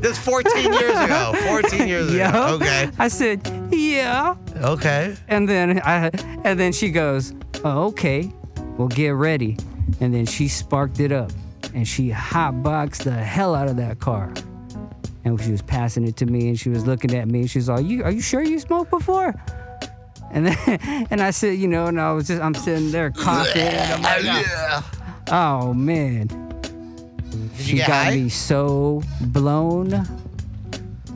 [0.00, 1.34] This 14 years ago.
[1.46, 2.58] 14 years ago.
[2.58, 2.88] Okay.
[2.98, 5.14] I said, "Yeah." Okay.
[5.28, 6.10] And then I
[6.42, 8.32] and then she goes, oh, "Okay,
[8.76, 9.56] well get ready."
[10.00, 11.32] And then she sparked it up.
[11.74, 14.32] and she hotboxed the hell out of that car.
[15.24, 17.58] And she was passing it to me, and she was looking at me, and she
[17.58, 19.34] was like, "You are you sure you smoked before?"
[20.32, 23.62] And then, and I said, you know, and I was just I'm sitting there coughing,
[23.68, 24.82] I'm like, yeah.
[25.28, 26.28] "Oh, oh man."
[27.56, 28.14] She got high?
[28.16, 29.94] me so blown.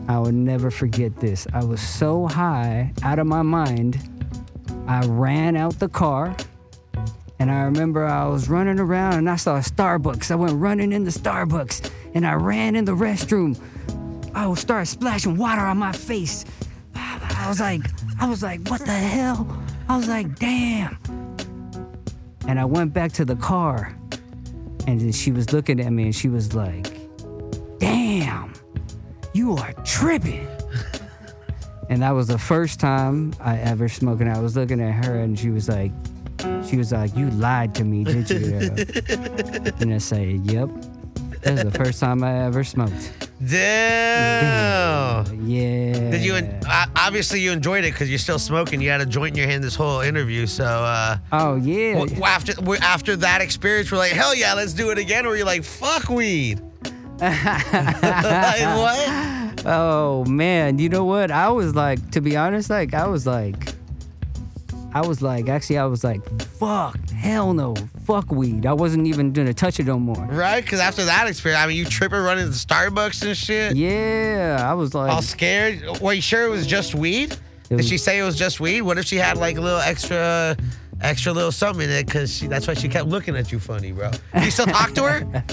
[0.07, 1.47] I will never forget this.
[1.55, 3.99] I was so high, out of my mind.
[4.87, 6.37] I ran out the car.
[7.39, 10.31] And I remember I was running around and I saw a Starbucks.
[10.31, 13.61] I went running in the Starbucks and I ran in the restroom.
[14.35, 16.45] I would start splashing water on my face.
[16.95, 17.83] I was like,
[18.21, 19.47] I was like, what the hell?
[19.89, 20.97] I was like, damn.
[22.47, 23.97] And I went back to the car
[24.87, 26.93] and she was looking at me and she was like,
[27.79, 28.53] damn,
[29.33, 30.49] you are tripping.
[31.91, 34.21] And that was the first time I ever smoked.
[34.21, 35.93] And I was looking at her and she was like,
[36.69, 38.47] she was like, you lied to me, did you?
[39.81, 40.69] and I said, yep.
[41.43, 43.29] That was the first time I ever smoked.
[43.47, 45.27] Damn.
[45.47, 46.11] Yeah.
[46.11, 46.37] Did you?
[46.37, 46.61] En-
[46.97, 48.81] obviously, you enjoyed it because you're still smoking.
[48.81, 50.47] You had a joint in your hand this whole interview.
[50.47, 51.99] So uh, Oh, yeah.
[51.99, 55.27] w- after after that experience, we're like, hell yeah, let's do it again.
[55.27, 56.63] Or you're like, fuck weed.
[57.21, 57.67] like
[58.79, 59.07] what?
[59.67, 61.31] Oh man, you know what?
[61.31, 63.75] I was like, to be honest, like I was like,
[64.93, 67.75] I was like, actually, I was like, fuck, hell no,
[68.05, 68.67] fuck weed.
[68.67, 70.25] I wasn't even gonna touch it no more.
[70.27, 70.63] Right?
[70.63, 73.75] Because after that experience, I mean, you tripping running to Starbucks and shit.
[73.77, 75.83] Yeah, I was like, All scared.
[76.01, 77.37] Were you sure it was just weed?
[77.69, 78.83] Did was- she say it was just weed?
[78.83, 80.57] What if she had like a little extra,
[81.05, 82.07] extra little something in it?
[82.07, 84.11] Because that's why she kept looking at you funny, bro.
[84.11, 85.45] Do you still talk to her?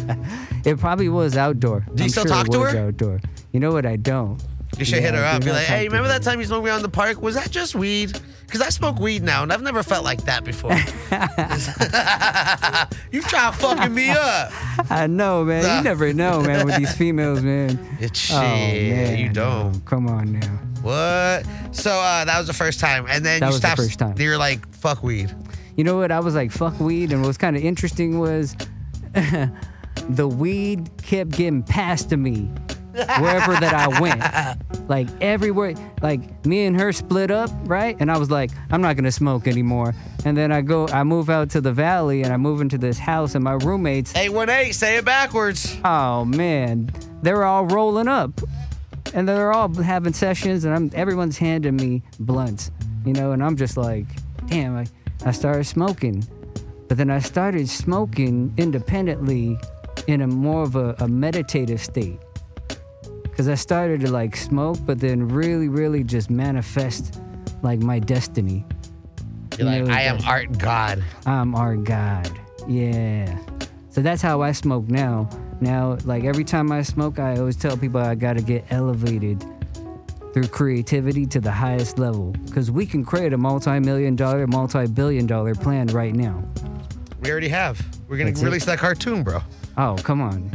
[0.65, 1.81] it probably was outdoor.
[1.81, 2.87] Do you I'm still sure talk it to was her?
[2.87, 3.21] Outdoor.
[3.51, 3.85] You know what?
[3.85, 4.41] I don't.
[4.77, 5.41] You should hit her I up.
[5.41, 6.89] do Be not like, talk hey, to remember that time you smoked me on the
[6.89, 7.21] park?
[7.21, 8.19] Was that just weed?
[8.45, 10.71] Because I smoke weed now, and I've never felt like that before.
[13.11, 14.51] you try fucking me up.
[14.91, 15.63] I know, man.
[15.63, 15.77] Nah.
[15.77, 17.79] You never know, man, with these females, man.
[17.99, 18.41] It's oh, shit.
[18.41, 19.85] Oh man, you don't.
[19.85, 20.59] Come on now.
[20.81, 21.45] What?
[21.71, 23.81] So uh, that was the first time, and then That you was the stopped.
[23.81, 24.15] first time.
[24.17, 25.33] You're like, fuck weed.
[25.77, 26.11] You know what?
[26.11, 27.11] I was like, fuck weed.
[27.11, 28.55] And what's kind of interesting was
[30.09, 32.49] the weed kept getting passed to me
[32.93, 34.57] wherever that I went.
[34.87, 35.73] Like everywhere.
[36.01, 37.95] Like me and her split up, right?
[38.01, 39.95] And I was like, I'm not going to smoke anymore.
[40.25, 42.97] And then I go, I move out to the valley and I move into this
[42.99, 44.73] house and my roommates, Eight one eight.
[44.73, 45.77] Say it backwards.
[45.85, 46.91] oh man,
[47.21, 48.41] they were all rolling up.
[49.13, 52.71] And they're all having sessions and I'm everyone's handing me blunts,
[53.05, 54.05] you know, and I'm just like,
[54.47, 54.85] damn, I,
[55.25, 56.23] I started smoking.
[56.87, 59.57] But then I started smoking independently
[60.07, 62.19] in a more of a, a meditative state.
[63.35, 67.21] Cause I started to like smoke, but then really, really just manifest
[67.63, 68.65] like my destiny.
[69.57, 71.03] You're You like, know, I am art god.
[71.25, 72.29] I'm art God.
[72.67, 73.37] Yeah.
[73.89, 75.29] So that's how I smoke now.
[75.61, 79.45] Now, like every time I smoke, I always tell people I gotta get elevated
[80.33, 82.31] through creativity to the highest level.
[82.45, 86.43] Because we can create a multi million dollar, multi billion dollar plan right now.
[87.21, 87.79] We already have.
[88.07, 88.45] We're gonna That's it.
[88.45, 89.39] release that cartoon, bro.
[89.77, 90.51] Oh, come on.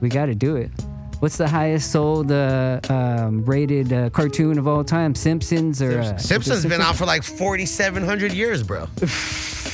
[0.00, 0.70] We gotta do it.
[1.18, 5.16] What's the highest sold uh, um, rated uh, cartoon of all time?
[5.16, 8.86] Simpsons or uh, Simpsons been out for like 4,700 years, bro.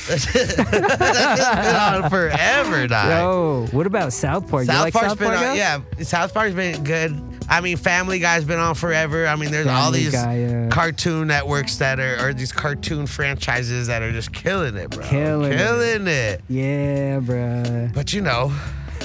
[0.07, 3.09] That's been on forever, dog.
[3.09, 4.63] Yo, what about South Park?
[4.63, 5.81] you South like Park's South been Park on, yeah.
[6.03, 7.21] South Park's been good.
[7.49, 9.27] I mean, Family Guy's been on forever.
[9.27, 13.87] I mean, there's all these Guy, uh, cartoon networks that are, or these cartoon franchises
[13.89, 15.05] that are just killing it, bro.
[15.05, 15.57] Killing it.
[15.59, 16.41] killing it.
[16.49, 17.91] Yeah, bro.
[17.93, 18.53] But you know,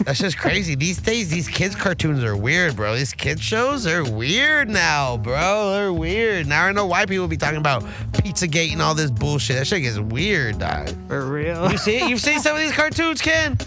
[0.05, 0.75] that's just crazy.
[0.75, 2.95] These days, these kids' cartoons are weird, bro.
[2.95, 5.71] These kids' shows are weird now, bro.
[5.71, 6.47] They're weird.
[6.47, 7.83] Now I know why people be talking about
[8.13, 9.57] Pizzagate and all this bullshit.
[9.57, 10.89] That shit gets weird, dog.
[11.07, 11.71] For real.
[11.71, 13.57] You see, you've seen some of these cartoons, Ken.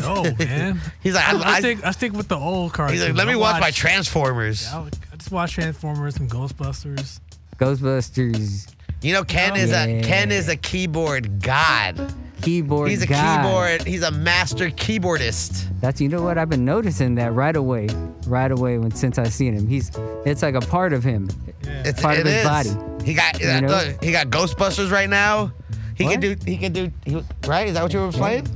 [0.00, 0.80] No, man.
[1.02, 3.00] He's like, I, I, I stick, I stick with the old cartoons.
[3.00, 4.66] he's like, let me I watch my Transformers.
[4.68, 7.20] I, I just watch Transformers and Ghostbusters.
[7.56, 12.12] Ghostbusters You know, Ken oh, is a Ken is a keyboard god.
[12.42, 12.90] Keyboard.
[12.90, 13.42] He's a guy.
[13.42, 13.82] keyboard.
[13.86, 15.66] He's a master keyboardist.
[15.80, 17.88] That's you know what I've been noticing that right away,
[18.26, 19.66] right away when since I've seen him.
[19.66, 19.90] He's
[20.26, 21.28] it's like a part of him.
[21.64, 21.82] Yeah.
[21.86, 22.44] It's Part it of his is.
[22.44, 23.04] body.
[23.04, 23.68] He got You know?
[23.68, 25.52] look, he got Ghostbusters right now.
[25.96, 27.68] He can do he can do he, right.
[27.68, 28.46] Is that what you were playing?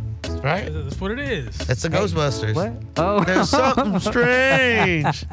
[0.42, 0.68] Right.
[0.72, 1.60] That's what it is.
[1.68, 2.54] It's the Ghostbusters.
[2.54, 2.72] What?
[2.96, 5.24] Oh, There's something strange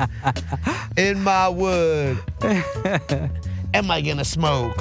[0.97, 2.17] in my wood.
[3.73, 4.75] Am I gonna smoke?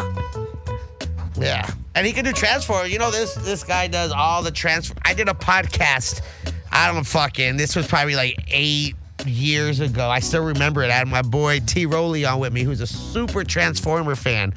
[1.43, 1.71] Yeah.
[1.95, 2.89] And he can do transform.
[2.89, 4.95] You know, this this guy does all the transfer.
[5.05, 6.23] I did a podcast.
[6.71, 7.57] I don't fucking.
[7.59, 8.95] This was probably like eight
[9.27, 10.09] years ago.
[10.09, 10.91] I still remember it.
[10.91, 14.55] I had my boy T Rowley on with me, who's a super Transformer fan,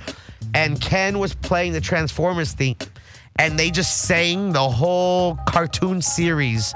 [0.53, 2.77] and Ken was playing the Transformers theme.
[3.37, 6.73] and they just sang the whole cartoon series.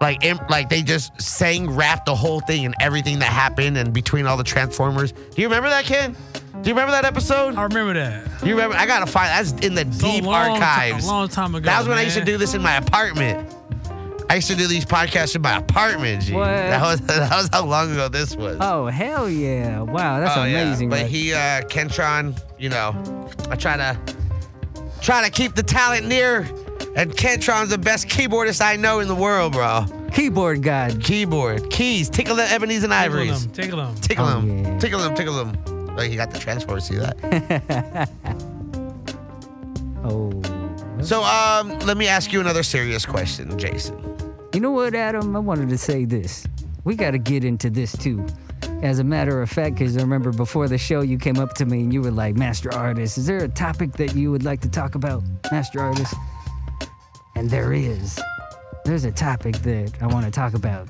[0.00, 4.26] Like, like they just sang, rapped the whole thing and everything that happened and between
[4.28, 5.10] all the Transformers.
[5.10, 6.14] Do you remember that, Ken?
[6.62, 7.54] Do you remember that episode?
[7.56, 8.24] I remember that.
[8.44, 8.76] You remember?
[8.76, 9.28] I gotta find.
[9.28, 11.04] That's in the It's a deep long archives.
[11.04, 11.64] a long time ago.
[11.66, 13.54] That was when I used to do this in my apartment.
[14.30, 16.22] I used to do these podcasts in my apartment.
[16.24, 16.34] G.
[16.34, 16.46] What?
[16.46, 18.58] That was that was how long ago this was.
[18.60, 19.80] Oh hell yeah!
[19.80, 20.62] Wow, that's Oh, yeah.
[20.62, 20.90] amazing.
[20.90, 21.10] But right?
[21.10, 23.98] he, uh, Kentron, you know, I try to
[25.00, 26.46] try to keep the talent near.
[26.96, 29.84] And Kentron's the best keyboardist I know in the world, bro.
[30.12, 31.02] keyboard god.
[31.02, 33.46] Keyboard, keys, tickle the ebonies and Tickle ivories.
[33.46, 33.94] them, tickle them.
[33.96, 34.78] Tickle Oh, them, yeah.
[34.78, 35.56] tickle them, tickle them.
[35.98, 38.08] Like you got the transformer, see that?
[40.04, 40.30] Oh,
[41.02, 43.98] So, um, let me ask you another serious question, Jason.
[44.54, 45.34] you know what, Adam?
[45.34, 46.46] I wanted to say this.
[46.84, 48.24] We got to get into this too.
[48.80, 51.66] As a matter of fact, because I remember before the show, you came up to
[51.66, 54.60] me and you were like, "Master Artist, is there a topic that you would like
[54.60, 56.14] to talk about, Master Artist?"
[57.34, 58.20] And there is.
[58.84, 60.88] There's a topic that I want to talk about.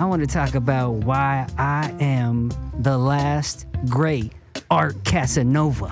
[0.00, 4.32] I want to talk about why I am the last great
[4.70, 5.86] Art Casanova.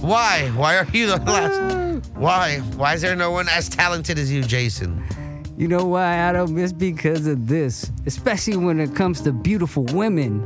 [0.00, 0.50] Why?
[0.50, 2.10] Why are you the last?
[2.10, 2.58] Why?
[2.76, 5.02] Why is there no one as talented as you, Jason?
[5.56, 6.58] You know why, Adam?
[6.58, 10.42] It's because of this, especially when it comes to beautiful women.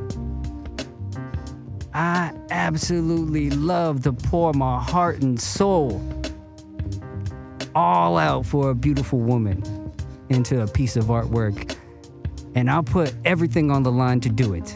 [1.92, 6.00] I absolutely love to pour my heart and soul
[7.74, 9.62] all out for a beautiful woman
[10.28, 11.76] into a piece of artwork.
[12.54, 14.74] And I'll put everything on the line to do it.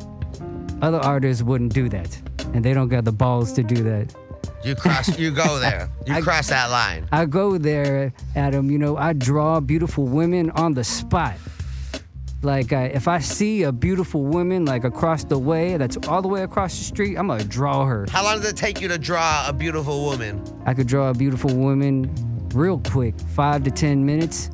[0.82, 2.20] Other artists wouldn't do that,
[2.54, 4.14] and they don't got the balls to do that.
[4.64, 5.18] You cross.
[5.18, 5.88] you go there.
[6.06, 7.08] You I- cross that line.
[7.12, 8.70] I go there, Adam.
[8.70, 11.34] You know, I draw beautiful women on the spot.
[12.44, 16.26] Like, I, if I see a beautiful woman like across the way, that's all the
[16.28, 18.06] way across the street, I'm gonna draw her.
[18.10, 20.42] How long does it take you to draw a beautiful woman?
[20.66, 22.10] I could draw a beautiful woman
[22.54, 24.50] real quick, five to ten minutes.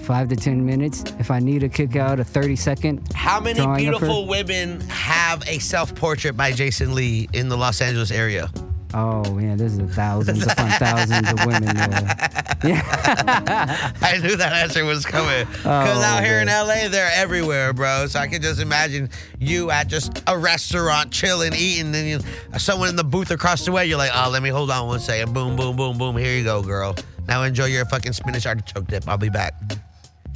[0.00, 1.02] Five to ten minutes.
[1.18, 5.58] If I need a kick out a 30 second, How many beautiful women have a
[5.58, 8.50] self-portrait by Jason Lee in the Los Angeles area?
[8.94, 12.30] Oh man, there's a thousands upon thousands of women there.
[12.64, 12.80] Yeah.
[14.00, 15.44] I knew that answer was coming.
[15.46, 16.46] Because Oh, out here in.
[16.48, 18.06] LA, they're everywhere, bro.
[18.06, 22.20] So I can just imagine you at just a restaurant, chilling, eating, and you,
[22.58, 23.84] someone in the booth across the way.
[23.84, 25.34] You're like, oh, let me hold on one second.
[25.34, 26.16] Boom, boom, boom, boom.
[26.16, 26.96] Here you go, girl.
[27.28, 29.06] Now enjoy your fucking spinach artichoke dip.
[29.06, 29.52] I'll be back.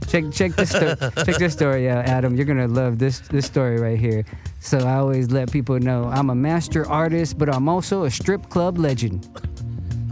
[0.06, 2.36] check check this sto- check this story out, Adam.
[2.36, 4.24] You're gonna love this this story right here.
[4.60, 8.48] So I always let people know I'm a master artist, but I'm also a strip
[8.48, 9.26] club legend.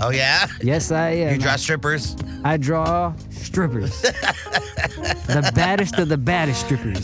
[0.00, 1.34] Oh yeah, Yes, I am.
[1.34, 2.16] you draw strippers.
[2.44, 4.00] I draw strippers.
[4.02, 7.02] the baddest of the baddest strippers.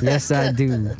[0.00, 0.90] Yes, I do.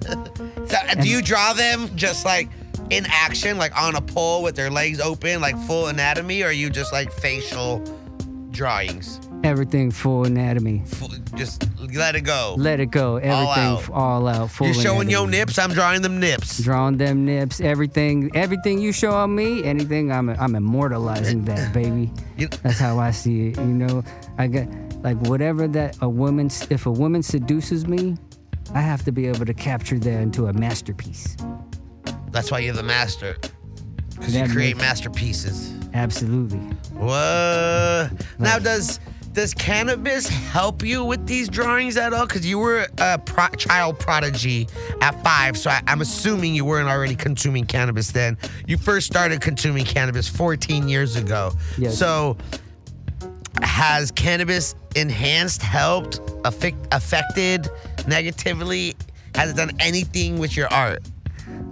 [0.67, 2.49] So, uh, do you draw them just like
[2.91, 6.53] in action, like on a pole with their legs open, like full anatomy, or are
[6.53, 7.79] you just like facial
[8.51, 9.21] drawings?
[9.45, 10.83] Everything full anatomy.
[10.87, 11.65] Full, just
[11.95, 12.57] let it go.
[12.59, 13.17] Let it go.
[13.17, 13.79] Everything out.
[13.79, 14.51] f- all out.
[14.51, 15.59] Full You're showing your nips.
[15.59, 16.59] I'm drawing them nips.
[16.59, 17.61] Drawing them nips.
[17.61, 18.31] Everything.
[18.35, 19.63] Everything you show on me.
[19.65, 20.11] Anything.
[20.11, 20.31] I'm.
[20.31, 22.11] I'm immortalizing that baby.
[22.63, 23.57] That's how I see it.
[23.59, 24.03] You know,
[24.39, 24.67] I got
[25.03, 26.51] like whatever that a woman.
[26.69, 28.17] If a woman seduces me,
[28.75, 31.37] I have to be able to capture that into a masterpiece.
[32.31, 33.37] That's why you're the master.
[34.11, 35.73] Because you create masterpieces.
[35.95, 36.59] Absolutely.
[36.93, 38.11] What?
[38.39, 39.01] Now, does
[39.33, 42.27] does cannabis help you with these drawings at all?
[42.27, 44.69] Because you were a pro- child prodigy
[45.01, 48.37] at five, so I, I'm assuming you weren't already consuming cannabis then.
[48.67, 51.53] You first started consuming cannabis 14 years ago.
[51.77, 51.99] Yes.
[51.99, 52.37] So,
[53.63, 57.69] has cannabis enhanced, helped, affect, affected
[58.07, 58.95] negatively?
[59.35, 61.01] Has it done anything with your art?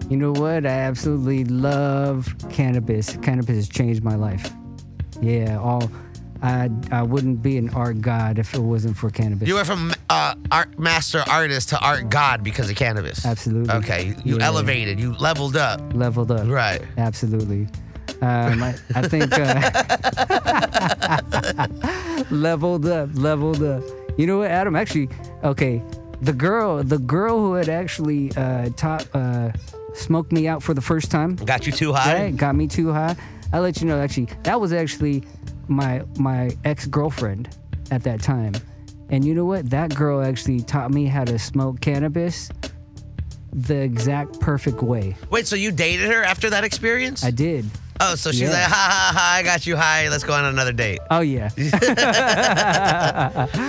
[0.08, 0.66] You know what?
[0.66, 3.16] I absolutely love cannabis.
[3.16, 4.52] Cannabis has changed my life.
[5.20, 5.90] Yeah, all
[6.42, 9.48] I I wouldn't be an art god if it wasn't for cannabis.
[9.48, 13.24] You went from uh, art master artist to art god because of cannabis.
[13.26, 13.74] Absolutely.
[13.76, 14.44] Okay, you Yeah.
[14.46, 15.80] elevated, you leveled up.
[15.94, 16.46] leveled up.
[16.48, 16.82] Right.
[16.98, 17.68] Absolutely.
[18.22, 19.70] Um, I, I think uh,
[22.30, 23.82] leveled up, leveled up.
[24.16, 24.74] You know what, Adam?
[24.76, 25.08] Actually,
[25.44, 25.82] okay,
[26.22, 29.52] the girl, the girl who had actually uh, taught, uh,
[29.94, 32.14] smoked me out for the first time, Got you too high.
[32.24, 32.36] right?
[32.36, 33.16] Got me too high.
[33.52, 34.00] I'll let you know.
[34.00, 35.24] Actually, that was actually
[35.68, 37.48] my my ex girlfriend
[37.90, 38.54] at that time,
[39.10, 39.70] and you know what?
[39.70, 42.50] That girl actually taught me how to smoke cannabis
[43.52, 45.16] the exact perfect way.
[45.30, 47.24] Wait, so you dated her after that experience?
[47.24, 47.64] I did.
[48.00, 48.50] oh, so she's Yeah.
[48.50, 49.34] like, ha ha ha!
[49.38, 50.08] I got you high.
[50.10, 50.98] Let's go on another date.
[51.10, 51.48] Oh yeah.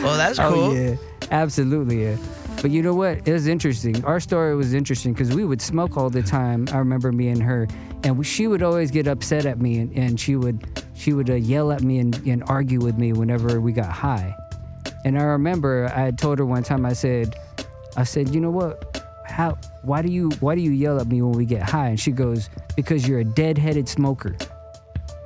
[0.03, 0.47] Well, that's cool.
[0.47, 0.75] Oh cool.
[0.75, 0.95] yeah.
[1.31, 2.17] Absolutely yeah.
[2.61, 3.27] But you know what?
[3.27, 4.03] It was interesting.
[4.05, 6.67] Our story was interesting because we would smoke all the time.
[6.71, 7.67] I remember me and her,
[8.03, 11.35] and she would always get upset at me, and, and she would she would uh,
[11.35, 14.35] yell at me and, and argue with me whenever we got high.
[15.05, 16.85] And I remember I had told her one time.
[16.85, 17.35] I said,
[17.95, 19.05] I said, you know what?
[19.25, 19.57] How?
[19.83, 21.89] Why do you Why do you yell at me when we get high?
[21.89, 24.35] And she goes, because you're a dead-headed smoker.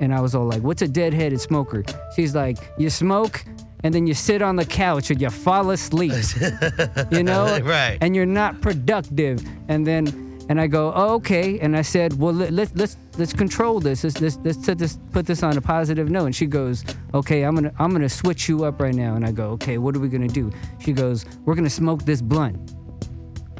[0.00, 1.84] And I was all like, what's a dead-headed smoker?
[2.16, 3.44] She's like, you smoke
[3.84, 6.12] and then you sit on the couch and you fall asleep.
[7.10, 7.58] you know?
[7.62, 7.98] Right.
[8.00, 9.44] And you're not productive.
[9.68, 11.58] And then and I go, oh, okay.
[11.60, 14.04] And I said, well, let, let's let's let's control this.
[14.04, 16.26] Let's let's, let's set this, put this on a positive note.
[16.26, 16.84] And she goes,
[17.14, 19.14] okay, I'm gonna I'm gonna switch you up right now.
[19.14, 20.52] And I go, okay, what are we gonna do?
[20.80, 22.74] She goes, we're gonna smoke this blunt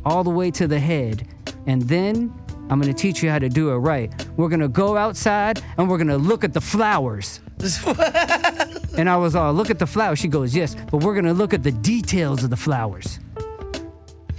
[0.04, 1.28] all the way to the head,
[1.66, 2.34] and then
[2.70, 4.10] I'm gonna teach you how to do it right.
[4.36, 7.40] We're gonna go outside and we're gonna look at the flowers.
[8.96, 10.18] and I was all, look at the flowers.
[10.18, 13.20] She goes, yes, but we're gonna look at the details of the flowers.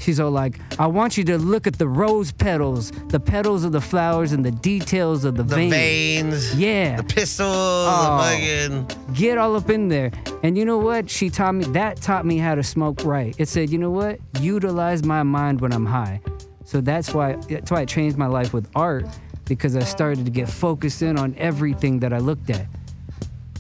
[0.04, 3.72] She's all like, I want you to look at the rose petals, the petals of
[3.72, 5.72] the flowers, and the details of the, The veins.
[5.74, 6.56] veins.
[6.56, 6.98] Yeah.
[6.98, 7.46] The pistil.
[7.48, 8.18] Oh.
[8.18, 9.14] The fucking.
[9.14, 10.12] Get all up in there.
[10.44, 11.10] And you know what?
[11.10, 13.34] She taught me that taught me how to smoke right.
[13.40, 14.20] It said, you know what?
[14.42, 16.20] Utilize my mind when I'm high.
[16.66, 19.06] So that's why that's why it changed my life with art
[19.46, 22.66] because I started to get focused in on everything that I looked at.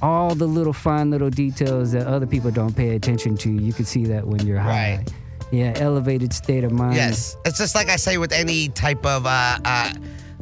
[0.01, 3.49] All the little fine little details that other people don't pay attention to.
[3.49, 4.97] You can see that when you're high.
[4.97, 5.13] Right.
[5.53, 6.95] Yeah, elevated state of mind.
[6.95, 7.37] Yes.
[7.45, 9.93] It's just like I say with any type of uh, uh,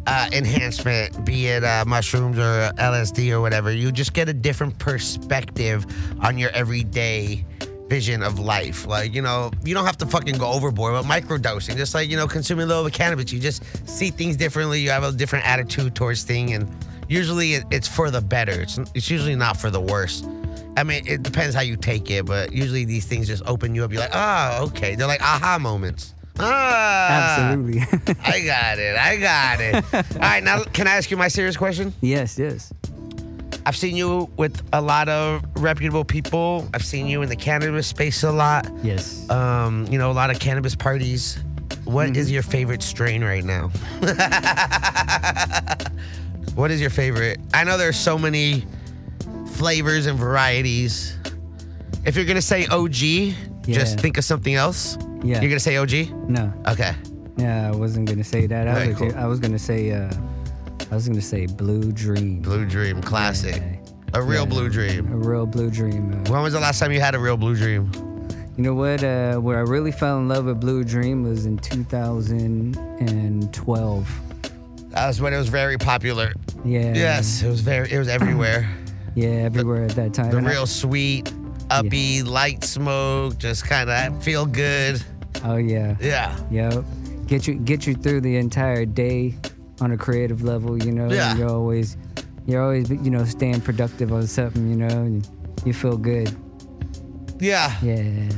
[0.07, 3.73] uh, enhancement, be it uh, mushrooms or LSD or whatever.
[3.73, 5.85] You just get a different perspective
[6.21, 7.45] on your everyday
[7.89, 8.87] vision of life.
[8.87, 12.15] Like, you know, you don't have to fucking go overboard, but microdosing, just like, you
[12.15, 14.79] know, consuming a little bit of cannabis, you just see things differently.
[14.79, 16.73] You have a different attitude towards things, and
[17.09, 18.61] usually it, it's for the better.
[18.61, 20.23] It's, it's usually not for the worse.
[20.77, 23.83] I mean, it depends how you take it, but usually these things just open you
[23.83, 23.91] up.
[23.91, 24.95] You're like, oh, okay.
[24.95, 26.15] They're like aha moments.
[26.39, 27.81] Ah, Absolutely.
[28.23, 28.95] I got it.
[28.97, 29.83] I got it.
[30.15, 31.93] All right, now can I ask you my serious question?
[32.01, 32.71] yes, yes.
[33.63, 36.67] I've seen you with a lot of reputable people.
[36.73, 38.67] I've seen you in the cannabis space a lot.
[38.81, 39.29] Yes.
[39.29, 41.37] Um, you know, a lot of cannabis parties.
[41.83, 42.33] What is Mm-hmm.
[42.33, 43.67] your favorite strain right now?
[46.55, 47.39] what is your favorite?
[47.53, 48.65] I know there's so many
[49.65, 51.15] flavors and varieties.
[52.03, 53.35] If you're gonna say OG,
[53.67, 54.97] just think of something else.
[55.23, 55.39] Yeah.
[55.39, 56.09] You're gonna say OG?
[56.27, 56.51] no.
[56.67, 56.93] Okay.
[57.37, 58.67] Yeah, I wasn't gonna say that.
[58.67, 59.15] I was, cool.
[59.15, 60.11] I was gonna say uh,
[60.91, 62.41] I was gonna say Blue Dream.
[62.41, 63.61] Blue Dream, classic.
[64.15, 66.11] A real blue A real Blue Dream.
[66.11, 67.91] Uh, When was the last time you had a real blue dream?
[68.57, 69.03] you know what?
[69.03, 74.09] Uh, where I really fell in love with Blue Dream was in 2012.
[74.89, 76.33] That was when it was very popular.
[76.65, 76.93] Yeah.
[76.95, 77.91] Yes, it was very.
[77.91, 78.67] It was everywhere.
[79.15, 80.31] Yeah, everywhere at that time.
[80.31, 81.31] The And I- real sweet,
[81.69, 85.03] uppy, light smoke, just kind of feel good.
[85.43, 85.95] oh yeah.
[85.99, 86.37] Yeah.
[86.49, 86.83] Yep.
[87.27, 89.35] Get you get you through the entire day
[89.79, 90.81] on a creative level.
[90.83, 91.09] You know.
[91.11, 91.35] Yeah.
[91.37, 91.97] You're always
[92.45, 94.69] you're always you know staying productive on something.
[94.69, 94.87] You know.
[94.87, 95.27] And
[95.65, 96.35] you feel good.
[97.39, 97.73] Yeah.
[97.81, 98.29] Yeah.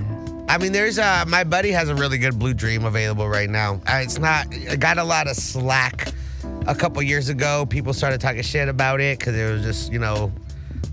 [0.50, 3.76] I mean, there's uh my buddy has a really good blue dream available right now.
[3.88, 4.46] Uh, it's not.
[4.52, 6.14] It got a lot of slack
[6.68, 7.66] a couple years ago.
[7.66, 10.32] People started talking shit about it because it was just you know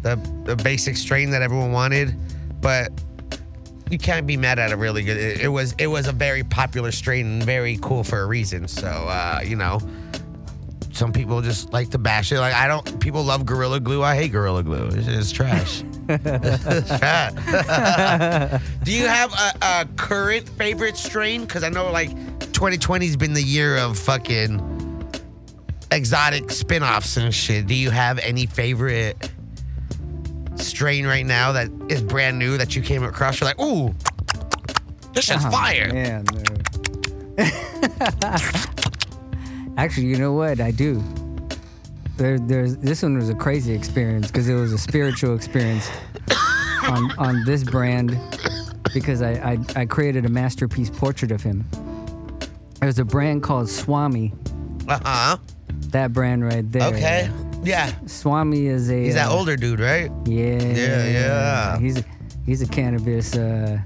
[0.03, 2.17] the the basic strain that everyone wanted,
[2.61, 2.91] but.
[3.91, 4.77] You can't be mad at it.
[4.77, 5.17] Really good.
[5.17, 8.69] It, it was it was a very popular strain and very cool for a reason.
[8.69, 9.81] So uh, you know,
[10.93, 12.39] some people just like to bash it.
[12.39, 13.01] Like I don't.
[13.01, 14.03] People love Gorilla Glue.
[14.03, 14.91] I hate Gorilla Glue.
[14.93, 15.81] It's, it's trash.
[18.85, 21.41] Do you have a, a current favorite strain?
[21.41, 22.11] Because I know like
[22.53, 24.61] 2020 has been the year of fucking
[25.91, 27.67] exotic spin-offs and shit.
[27.67, 29.31] Do you have any favorite
[30.61, 33.41] strain right now that is brand new that you came across?
[33.41, 33.95] You're like, ooh,
[35.13, 35.93] this shit's Oh, fire.
[35.93, 36.25] Man.
[39.77, 40.61] Actually, you know what?
[40.61, 41.03] I do.
[42.17, 45.89] There, there's this one was a crazy experience because it was a spiritual experience
[46.89, 48.19] on on this brand
[48.93, 49.33] because I,
[49.77, 51.65] I I created a masterpiece portrait of him.
[52.81, 54.35] There's a brand called Swami.
[54.87, 55.37] Uh huh.
[55.93, 56.89] That brand right there.
[56.89, 57.31] Okay.
[57.63, 57.93] Yeah.
[58.07, 59.05] Swami is a.
[59.05, 60.11] He's that uh, older dude, right?
[60.25, 60.63] Yeah.
[60.63, 61.79] Yeah, yeah.
[61.79, 62.05] He's a,
[62.47, 63.79] he's a cannabis uh,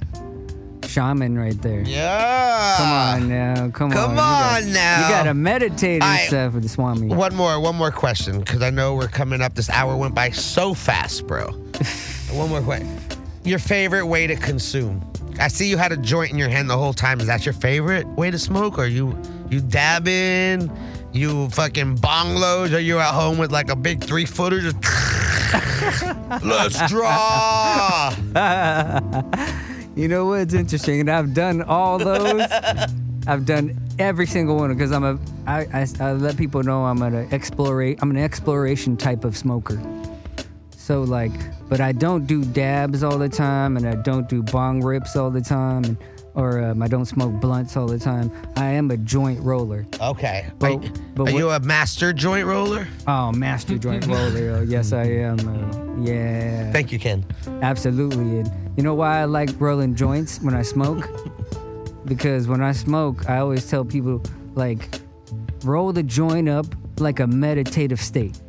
[0.86, 1.82] shaman right there.
[1.82, 2.74] Yeah.
[2.76, 4.10] Come on now, come, Come on.
[4.10, 5.08] You got- on now.
[5.08, 7.08] You gotta meditate and stuff with the Swami.
[7.08, 9.54] One more, one more question, because I know we're coming up.
[9.54, 11.50] This hour went by so fast, bro.
[12.30, 12.98] one more question.
[13.44, 15.04] Your favorite way to consume?
[15.38, 17.20] I see you had a joint in your hand the whole time.
[17.20, 18.78] Is that your favorite way to smoke?
[18.78, 19.20] Or you
[19.50, 20.70] you dabbing?
[21.14, 22.74] You fucking bong loads?
[22.74, 24.60] Or you at home with like a big three footer?
[24.60, 24.76] Just
[26.44, 28.14] let's draw.
[29.96, 31.00] You know what's interesting?
[31.00, 32.42] And I've done all those.
[33.28, 35.18] I've done every single one because I'm a.
[35.46, 38.00] I, I, I let people know I'm an explorate.
[38.02, 39.80] I'm an exploration type of smoker.
[40.70, 41.30] So like,
[41.68, 45.30] but I don't do dabs all the time, and I don't do bong rips all
[45.30, 45.96] the time, and,
[46.34, 48.30] or um, I don't smoke blunts all the time.
[48.56, 49.86] I am a joint roller.
[50.00, 50.50] Okay.
[50.58, 52.88] But- are but are you a master joint roller?
[53.06, 54.56] Oh, master joint roller.
[54.56, 55.38] Oh, yes, I am.
[55.40, 56.72] Uh, yeah.
[56.72, 57.24] Thank you, Ken.
[57.62, 58.40] Absolutely.
[58.40, 61.08] And you know why I like rolling joints when I smoke?
[62.04, 64.22] because when I smoke, I always tell people,
[64.54, 65.00] like,
[65.62, 66.66] roll the joint up
[66.98, 68.40] like a meditative state.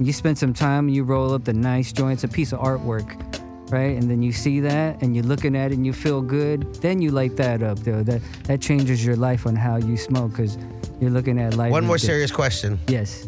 [0.00, 3.35] You spend some time, you roll up the nice joints, a piece of artwork,
[3.70, 3.96] right?
[3.96, 6.74] And then you see that and you're looking at it and you feel good.
[6.76, 8.02] Then you light that up, though.
[8.02, 10.56] That, that changes your life on how you smoke because
[11.00, 11.70] you're looking at life.
[11.72, 12.78] One more serious question.
[12.88, 13.26] Yes.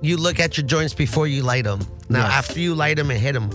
[0.00, 1.80] You look at your joints before you light them.
[2.08, 2.32] Now, Yes.
[2.34, 3.50] after you light them and hit them,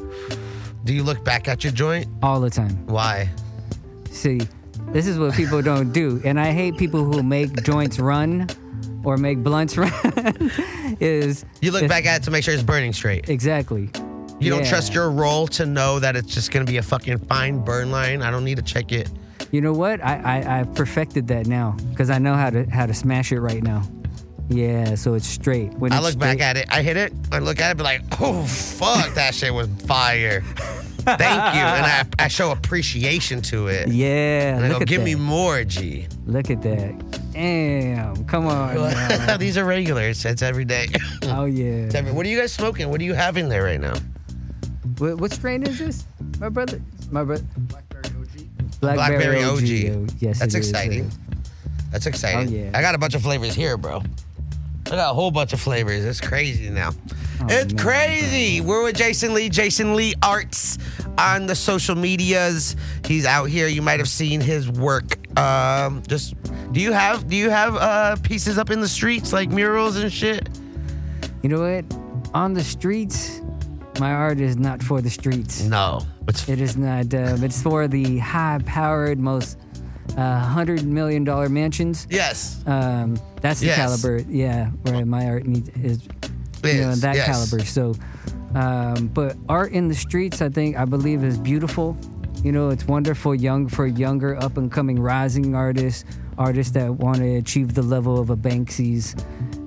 [0.83, 2.07] do you look back at your joint?
[2.21, 2.85] All the time.
[2.85, 3.29] Why?
[4.11, 4.41] See,
[4.89, 6.21] this is what people don't do.
[6.25, 8.47] And I hate people who make joints run
[9.05, 9.91] or make blunts run.
[10.99, 13.29] is You look back at it to make sure it's burning straight.
[13.29, 13.89] Exactly.
[14.39, 17.63] You don't trust your roll to know that it's just gonna be a fucking fine
[17.63, 18.21] burn line.
[18.21, 19.09] I don't need to check it.
[19.51, 20.03] You know what?
[20.03, 23.39] I I, I perfected that now because I know how to how to smash it
[23.39, 23.83] right now.
[24.49, 25.73] Yeah, so it's straight.
[25.75, 28.01] When I look back at it, I hit it, I look at it, be like,
[28.19, 30.41] oh fuck, that shit was fire.
[31.05, 31.21] Thank
[31.55, 33.87] you, and I, I show appreciation to it.
[33.89, 35.05] Yeah, And I go, give that.
[35.05, 36.07] me more, G.
[36.25, 37.31] Look at that.
[37.33, 39.37] Damn, come on.
[39.39, 40.23] These are regulars.
[40.25, 40.87] It's every day.
[41.23, 41.89] oh yeah.
[41.93, 42.89] Every- what are you guys smoking?
[42.89, 43.95] What are you having there right now?
[44.97, 46.03] What, what strain is this,
[46.39, 46.81] my brother?
[47.11, 47.43] My brother.
[48.79, 49.61] Blackberry OG.
[49.61, 50.99] oh, Yes, That's it is, exciting.
[51.05, 51.17] it is.
[51.91, 52.47] That's exciting.
[52.53, 52.71] Oh, yeah.
[52.73, 54.01] I got a bunch of flavors here, bro.
[54.87, 56.03] I got a whole bunch of flavors.
[56.03, 56.89] It's crazy now.
[57.47, 57.77] it's Oh, man.
[57.77, 58.61] crazy.
[58.61, 60.77] We're with Jason Lee, Jason Lee Arts
[61.17, 62.75] on the social medias.
[63.05, 63.67] He's out here.
[63.67, 65.17] You might have seen his work.
[65.39, 66.35] Um, just
[66.73, 70.11] do you have do you have uh, pieces up in the streets like murals and
[70.11, 70.49] shit?
[71.41, 71.85] You know what?
[72.33, 73.39] On the streets,
[73.99, 75.63] my art is not for the streets.
[75.63, 76.01] No.
[76.27, 77.13] It's It is not.
[77.13, 79.57] Um, it's for the high-powered, most
[80.17, 82.07] uh, hundred million dollar mansions.
[82.09, 82.61] yes.
[82.65, 83.75] Um, that's the Yes.
[83.77, 84.21] caliber.
[84.29, 85.99] Yeah, where my art needs is.
[86.63, 87.25] You know, that yes.
[87.25, 87.65] caliber.
[87.65, 87.93] So,
[88.55, 91.97] um, but art in the streets, I think, I believe, is beautiful.
[92.41, 96.05] You know, it's wonderful young for younger, up and coming, rising artists,
[96.37, 99.13] artists that want to achieve the level of a Banksy's,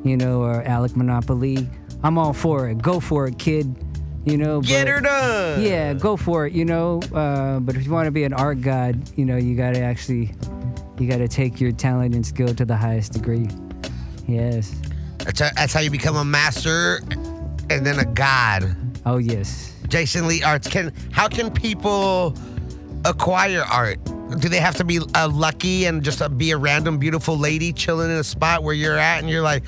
[0.05, 1.69] you know, or Alec Monopoly.
[2.03, 2.79] I'm all for it.
[2.79, 3.75] Go for it, kid.
[4.27, 5.63] You know, Get her done.
[5.63, 6.53] yeah, go for it.
[6.53, 9.57] You know, uh, but if you want to be an art god, you know, you
[9.57, 10.33] got to actually,
[10.99, 13.49] you got to take your talent and skill to the highest degree.
[14.27, 14.75] Yes.
[15.19, 17.01] That's how, that's how you become a master
[17.71, 18.77] and then a god.
[19.07, 19.73] Oh yes.
[19.87, 20.67] Jason Lee Arts.
[20.67, 22.37] Can how can people
[23.05, 23.99] acquire art?
[24.41, 27.73] Do they have to be uh, lucky and just uh, be a random beautiful lady
[27.73, 29.63] chilling in a spot where you're at and you're like,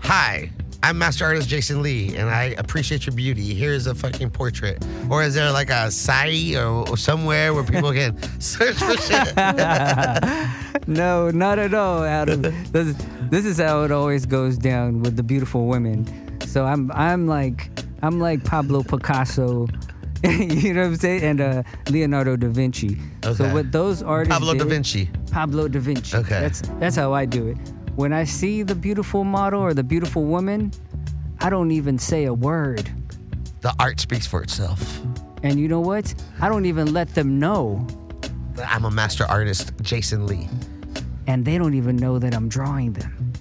[0.00, 0.50] "Hi,
[0.82, 3.54] I'm master artist Jason Lee, and I appreciate your beauty.
[3.54, 7.92] Here's a fucking portrait." Or is there like a site or, or somewhere where people
[7.92, 9.34] can search for shit?
[10.86, 12.42] No, not at all, Adam.
[12.42, 12.96] this,
[13.30, 16.06] this is how it always goes down with the beautiful women.
[16.46, 17.70] So I'm, I'm like,
[18.02, 19.68] I'm like Pablo Picasso.
[20.24, 21.22] you know what I'm saying?
[21.22, 22.98] And uh, Leonardo da Vinci.
[23.24, 23.34] Okay.
[23.34, 25.08] So what those artists Pablo da Vinci.
[25.30, 26.16] Pablo da Vinci.
[26.16, 26.40] Okay.
[26.40, 27.56] That's that's how I do it.
[28.00, 30.72] When I see the beautiful model or the beautiful woman,
[31.38, 32.90] I don't even say a word.
[33.60, 35.02] The art speaks for itself.
[35.42, 36.14] And you know what?
[36.40, 37.86] I don't even let them know.
[38.66, 40.48] I'm a master artist, Jason Lee,
[41.26, 43.34] And they don't even know that I'm drawing them.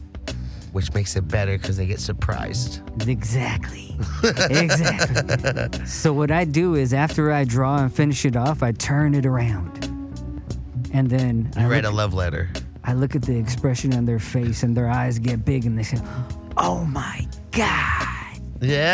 [0.74, 2.82] which makes it better because they get surprised.
[3.08, 3.96] Exactly.
[4.24, 5.86] exactly.
[5.86, 9.26] so what I do is after I draw and finish it off, I turn it
[9.26, 9.86] around.
[10.92, 12.50] And then I write look, a love letter.
[12.90, 15.84] I look at the expression on their face and their eyes get big and they
[15.84, 16.00] say,
[16.58, 18.08] "Oh my god."
[18.62, 18.90] Yeah.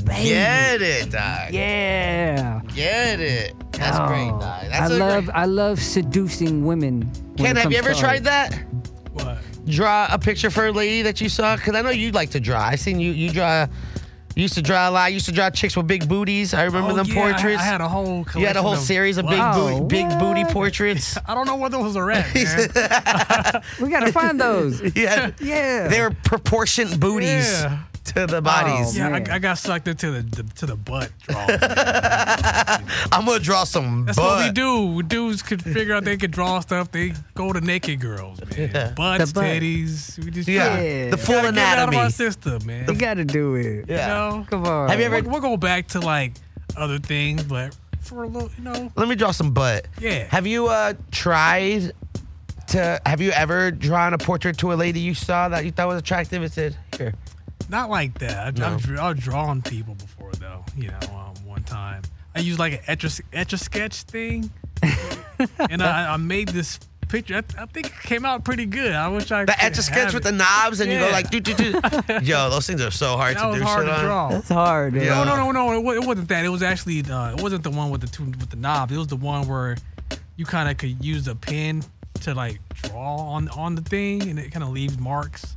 [0.00, 0.28] Oh, baby.
[0.28, 1.52] Get it, dog.
[1.52, 2.60] Yeah.
[2.74, 3.54] Get it.
[3.72, 4.42] That's Oh, great, dog.
[4.42, 7.10] I That's a love great- I love seducing women.
[7.36, 8.52] when Ken, have you ever tried art.
[8.52, 8.58] that?
[9.14, 9.38] What?
[9.66, 11.56] Draw a picture for a lady that you saw?
[11.56, 12.60] Because I know you'd like to draw.
[12.62, 13.12] I've seen you.
[13.12, 13.66] You draw.
[14.36, 15.10] You used to draw a lot.
[15.10, 16.54] You used to draw chicks with big booties.
[16.54, 17.60] I remember Oh, them yeah, portraits.
[17.60, 18.24] I, had a whole.
[18.36, 21.18] you had a whole of- series of big, booty, big booty portraits.
[21.26, 23.62] I don't know where those are at, man.
[23.80, 24.80] We gotta find those.
[24.96, 25.88] yeah, Yeah.
[25.88, 27.28] they were proportioned booties
[27.62, 27.80] Yeah.
[28.14, 28.94] To the bodies.
[28.96, 29.24] Oh, yeah.
[29.30, 31.46] I, I got sucked into the, the to the butt draw.
[33.12, 34.06] I'm gonna draw some.
[34.06, 34.26] That's butt.
[34.38, 35.02] what we do.
[35.02, 36.90] Dudes could figure out they could draw stuff.
[36.90, 38.94] They go to naked girls, man.
[38.94, 39.44] Butts, The butt.
[39.44, 40.24] titties.
[40.24, 41.10] We just Yeah, Yeah.
[41.10, 41.96] the full gotta get it out of anatomy.
[41.98, 42.86] our system, man.
[42.88, 43.86] You gotta do it.
[43.88, 44.06] Yeah.
[44.06, 44.46] You know?
[44.48, 44.88] Come on.
[44.88, 46.32] Have you ever- We'll, we'll go back to like
[46.76, 49.86] other things, but for a little, you know, Let me draw some butt.
[50.00, 50.24] Yeah.
[50.30, 51.92] Have you uh tried
[52.68, 53.00] to?
[53.04, 55.98] Have you ever drawn a portrait to a lady you saw that you thought was
[55.98, 56.42] attractive?
[56.42, 57.14] It said here.
[57.70, 58.46] Not like that.
[58.46, 58.66] I've, No.
[58.66, 60.64] I've, I've drawn people before though.
[60.76, 62.02] You know, um, one time
[62.34, 64.50] I used like an etch a, etch a sketch thing,
[65.70, 67.34] and I, I made this picture.
[67.36, 68.92] I, I think it came out pretty good.
[68.92, 70.30] I wish I The could etch a sketch with it.
[70.30, 71.72] the knobs, and you go like do do do.
[72.22, 74.04] Yo, those things are so hard That to was do hard shit to on.
[74.04, 74.28] draw.
[74.28, 74.94] That's hard.
[74.94, 75.24] Yeah.
[75.24, 75.90] No, no, no, no.
[75.92, 76.44] It, it wasn't that.
[76.44, 78.92] It was actually uh, it wasn't the one with the two with the knobs.
[78.92, 79.76] It was the one where
[80.36, 81.82] you kind of could use a pen
[82.20, 85.52] to like draw on on the thing, and it kind of leaves marks.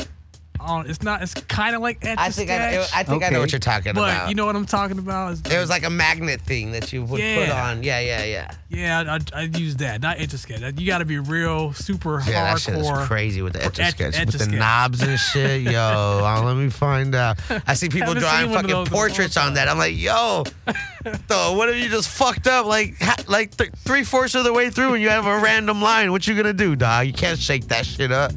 [0.64, 1.22] On it's not.
[1.22, 3.39] It's kind of like etch I think I, sketch, I think I know Okay.
[3.39, 4.30] what you're talking but about.
[4.30, 5.34] you know what I'm talking about.
[5.34, 7.68] It's- it was like a magnet thing that you would put Yeah.
[7.70, 7.84] on.
[7.84, 8.51] Yeah, yeah, yeah.
[8.70, 10.01] yeah, I, I, I use that.
[10.01, 10.61] Not etch a sketch.
[10.80, 13.07] You got to be real super Yeah, that shit is hardcore.
[13.07, 14.57] crazy with the etch a etch- sketch with the Etch-a-Sketch.
[14.59, 15.61] knobs and shit.
[15.64, 15.80] Yo,
[16.24, 17.39] uh, let me find out.
[17.68, 19.53] I see people Haven't drawing seen one of fucking those in a long portraits on
[19.55, 19.68] that.
[19.68, 20.43] I'm like, yo,
[21.28, 24.53] though, what if you just fucked up like ha- like th- three fourths of the
[24.53, 26.11] way through and you have a random line?
[26.14, 27.05] What you gonna do, dog?
[27.07, 28.32] You can't shake that shit up.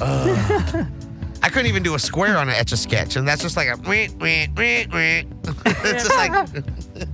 [0.00, 0.86] Ugh.
[1.42, 3.68] I couldn't even do a square on an etch a sketch, and that's just like
[3.68, 3.76] a.
[3.88, 5.26] Wee, wee, wee, wee.
[5.66, 6.48] it's just like.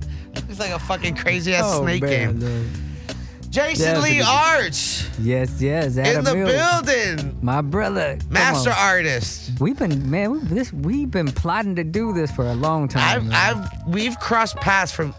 [0.49, 2.39] It's like a fucking crazy ass Oh, snake man, game.
[2.39, 2.65] no.
[3.49, 4.21] Jason Lee.
[4.21, 5.97] Arts Yes, yes.
[5.97, 6.51] in the Mills.
[6.85, 7.37] building.
[7.41, 8.17] My brother.
[8.29, 9.51] Master artist.
[9.59, 10.31] We've been man.
[10.31, 13.29] We, this we've been plotting to do this for a long time.
[13.33, 13.57] I've.
[13.57, 15.11] I've, we've crossed paths for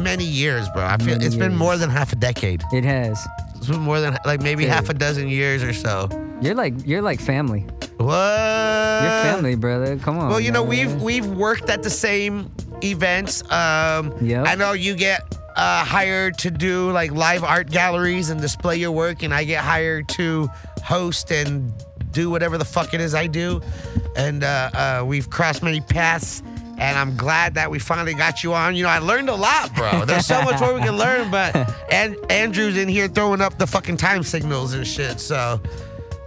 [0.00, 0.84] many years, bro.
[0.84, 2.62] I feel Many it's been more than half a decade.
[2.72, 3.24] it has.
[3.56, 4.74] It's been more than like maybe Yeah.
[4.74, 6.08] half a dozen years or so.
[6.40, 7.60] You're like you're like family.
[7.96, 9.02] What?
[9.02, 9.96] You're family, brother.
[9.96, 10.28] Come on.
[10.30, 12.50] Well, you know we've we've worked at the same
[12.82, 13.42] events.
[13.50, 14.46] Um, Yep.
[14.46, 15.22] I know you get
[15.56, 19.62] uh, hired to do like live art galleries and display your work, and I get
[19.62, 20.48] hired to
[20.82, 21.72] host and
[22.10, 23.60] do whatever the fuck it is I do.
[24.16, 26.42] And uh, uh, we've crossed many paths.
[26.76, 28.74] And I'm glad that we finally got you on.
[28.74, 30.04] You know, I learned a lot, bro.
[30.06, 31.54] There's so much more we can learn, but
[31.92, 35.20] and Andrew's in here throwing up the fucking time signals and shit.
[35.20, 35.60] So,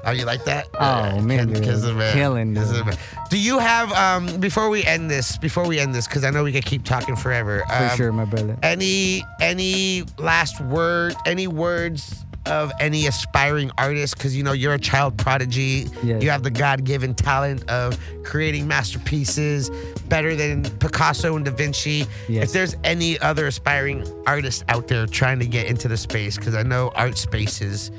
[0.07, 0.67] are you like that?
[0.73, 2.13] Oh, man, Kiss- kiss it, man.
[2.13, 2.97] Killing, Kiss man.
[3.29, 5.37] Do you have um before we end this?
[5.37, 7.63] Before we end this, because I know we could keep talking forever.
[7.67, 8.57] for um, sure, my brother.
[8.63, 11.13] Any any last word?
[11.25, 14.15] Any words of any aspiring artist?
[14.17, 15.87] Because you know you're a child prodigy.
[16.01, 16.23] Yes.
[16.23, 19.69] You have the God-given talent of creating masterpieces
[20.07, 22.05] better than Picasso and Da Vinci.
[22.29, 22.45] Yes.
[22.45, 26.55] If there's any other aspiring artist out there trying to get into the space, because
[26.55, 27.91] I know art spaces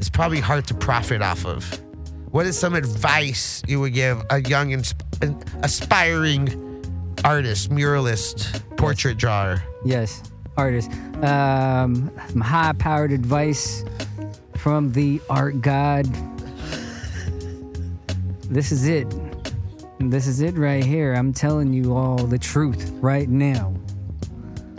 [0.00, 1.80] is probably hard to profit off of.
[2.30, 4.82] What is some advice you would give a young,
[5.62, 6.84] aspiring
[7.24, 9.62] artist, muralist, portrait drawer?
[9.84, 10.22] Yes,
[10.56, 10.90] artist.
[11.22, 13.84] Um, some high-powered advice
[14.56, 16.06] from the art god.
[18.44, 19.06] This is it.
[19.98, 21.14] This is it right here.
[21.14, 23.74] I'm telling you all the truth right now.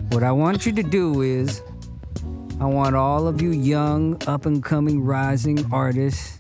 [0.10, 1.62] What I want you to do is,
[2.62, 6.38] I want all of you young, up and coming, rising artists.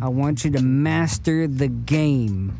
[0.00, 2.58] I want you to master the game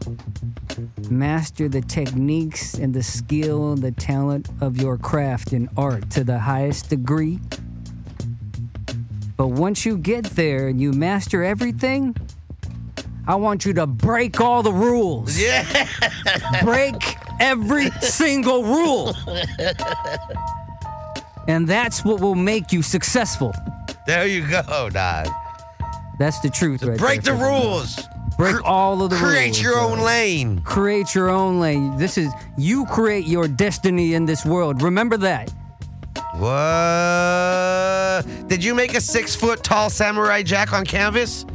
[1.10, 6.22] master the techniques and the skill and the talent of your craft and art to
[6.24, 7.40] the highest degree.
[9.36, 12.16] But once you get there and you master everything,
[13.26, 15.38] I want you to break all the rules.
[15.38, 15.88] Yeah.
[16.62, 19.14] Break every single rule.
[21.48, 23.52] And that's what will make you successful.
[24.06, 25.28] There you go, dog.
[26.18, 27.98] That's the truth, right Break the rules.
[28.36, 29.32] Break all of the rules.
[29.32, 30.60] Create your own lane.
[30.60, 31.96] create your own lane.
[31.96, 34.82] This is you create your destiny in this world.
[34.82, 35.50] Remember that.
[36.36, 38.22] What?
[38.48, 41.46] Did you make a six foot tall samurai jack on canvas?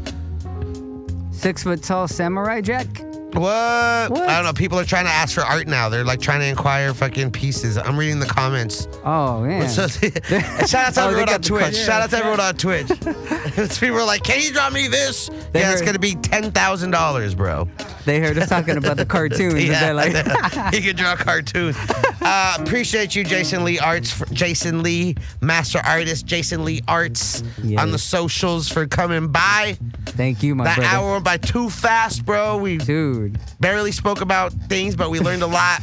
[1.31, 2.87] Six foot tall samurai jack.
[3.33, 4.11] What?
[4.11, 4.29] What?
[4.29, 4.53] I don't know.
[4.53, 5.89] People are trying to ask for art now.
[5.89, 7.77] They're like trying to inquire fucking pieces.
[7.77, 8.87] I'm reading the comments.
[9.03, 9.67] Oh man.
[9.69, 9.87] So,
[10.67, 11.75] shout out to Oh, everyone on Twitch.
[11.75, 12.87] Shout out to everyone on Twitch.
[13.79, 16.91] People are like, "Can you draw me this?" They yeah, it's gonna be ten thousand
[16.91, 17.67] dollars, bro.
[18.05, 19.53] They heard us talking about the cartoons.
[19.55, 20.13] and they're like,
[20.73, 21.77] he can draw cartoons.
[22.25, 27.81] Uh, appreciate you, Jason Lee Arts, Jason Lee, master artist, Jason Lee Arts Yes.
[27.81, 29.77] on the socials for coming by.
[30.05, 30.89] thank you, my That brother.
[30.89, 32.55] hour went by too fast, bro.
[32.57, 33.37] We Dude.
[33.59, 35.81] barely spoke about things, but we learned a lot.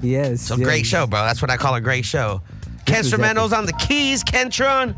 [0.00, 0.42] Yes.
[0.42, 0.64] So yes.
[0.64, 1.22] great show, bro.
[1.24, 2.40] That's what I call a great show.
[2.86, 4.94] Ken is Instrumentals on the keys, Kentron.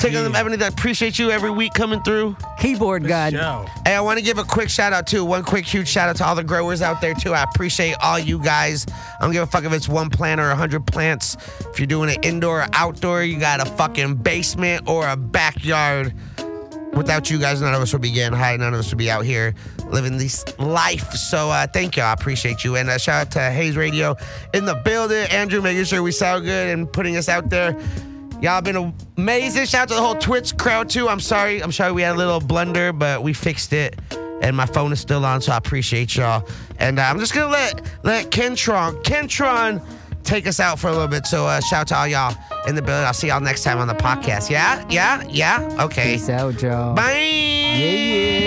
[0.00, 2.34] Taking them, Ebony, I appreciate you every week coming through.
[2.58, 3.34] Keyboard god.
[3.34, 3.66] Show.
[3.84, 5.26] Hey, I want to give a quick shout out too.
[5.26, 7.34] One quick huge shout out to all the growers out there too.
[7.34, 8.86] I appreciate all you guys.
[8.88, 11.36] I don't give a fuck if it's one plant or a hundred plants.
[11.70, 16.14] If you're doing it indoor or outdoor, you got a fucking basement or a backyard.
[16.94, 18.56] Without you guys, none of us would be getting high.
[18.56, 19.54] None of us would be out here
[19.90, 21.12] living this life.
[21.12, 22.02] So uh, thank you.
[22.02, 22.76] I appreciate you.
[22.76, 24.16] And uh, shout out to Hayes Radio
[24.54, 25.26] in the building.
[25.30, 27.78] Andrew making sure we sound good and putting us out there.
[28.42, 29.66] Y'all been amazing.
[29.66, 31.08] Shout out to the whole Twitch crowd too.
[31.08, 31.62] I'm sorry.
[31.62, 33.98] I'm sorry we had a little blunder, but we fixed it.
[34.42, 36.48] And my phone is still on, so I appreciate y'all.
[36.78, 39.82] And uh, I'm just gonna let let Kentron Kentron
[40.22, 41.26] take us out for a little bit.
[41.26, 42.34] So uh, shout out to all y'all
[42.66, 43.04] in the building.
[43.04, 44.48] I'll see y'all next time on the podcast.
[44.48, 45.76] Yeah, yeah, yeah.
[45.78, 46.12] Okay.
[46.14, 46.94] Peace out, y'all.
[46.94, 47.12] Bye.
[47.12, 48.38] Yeah,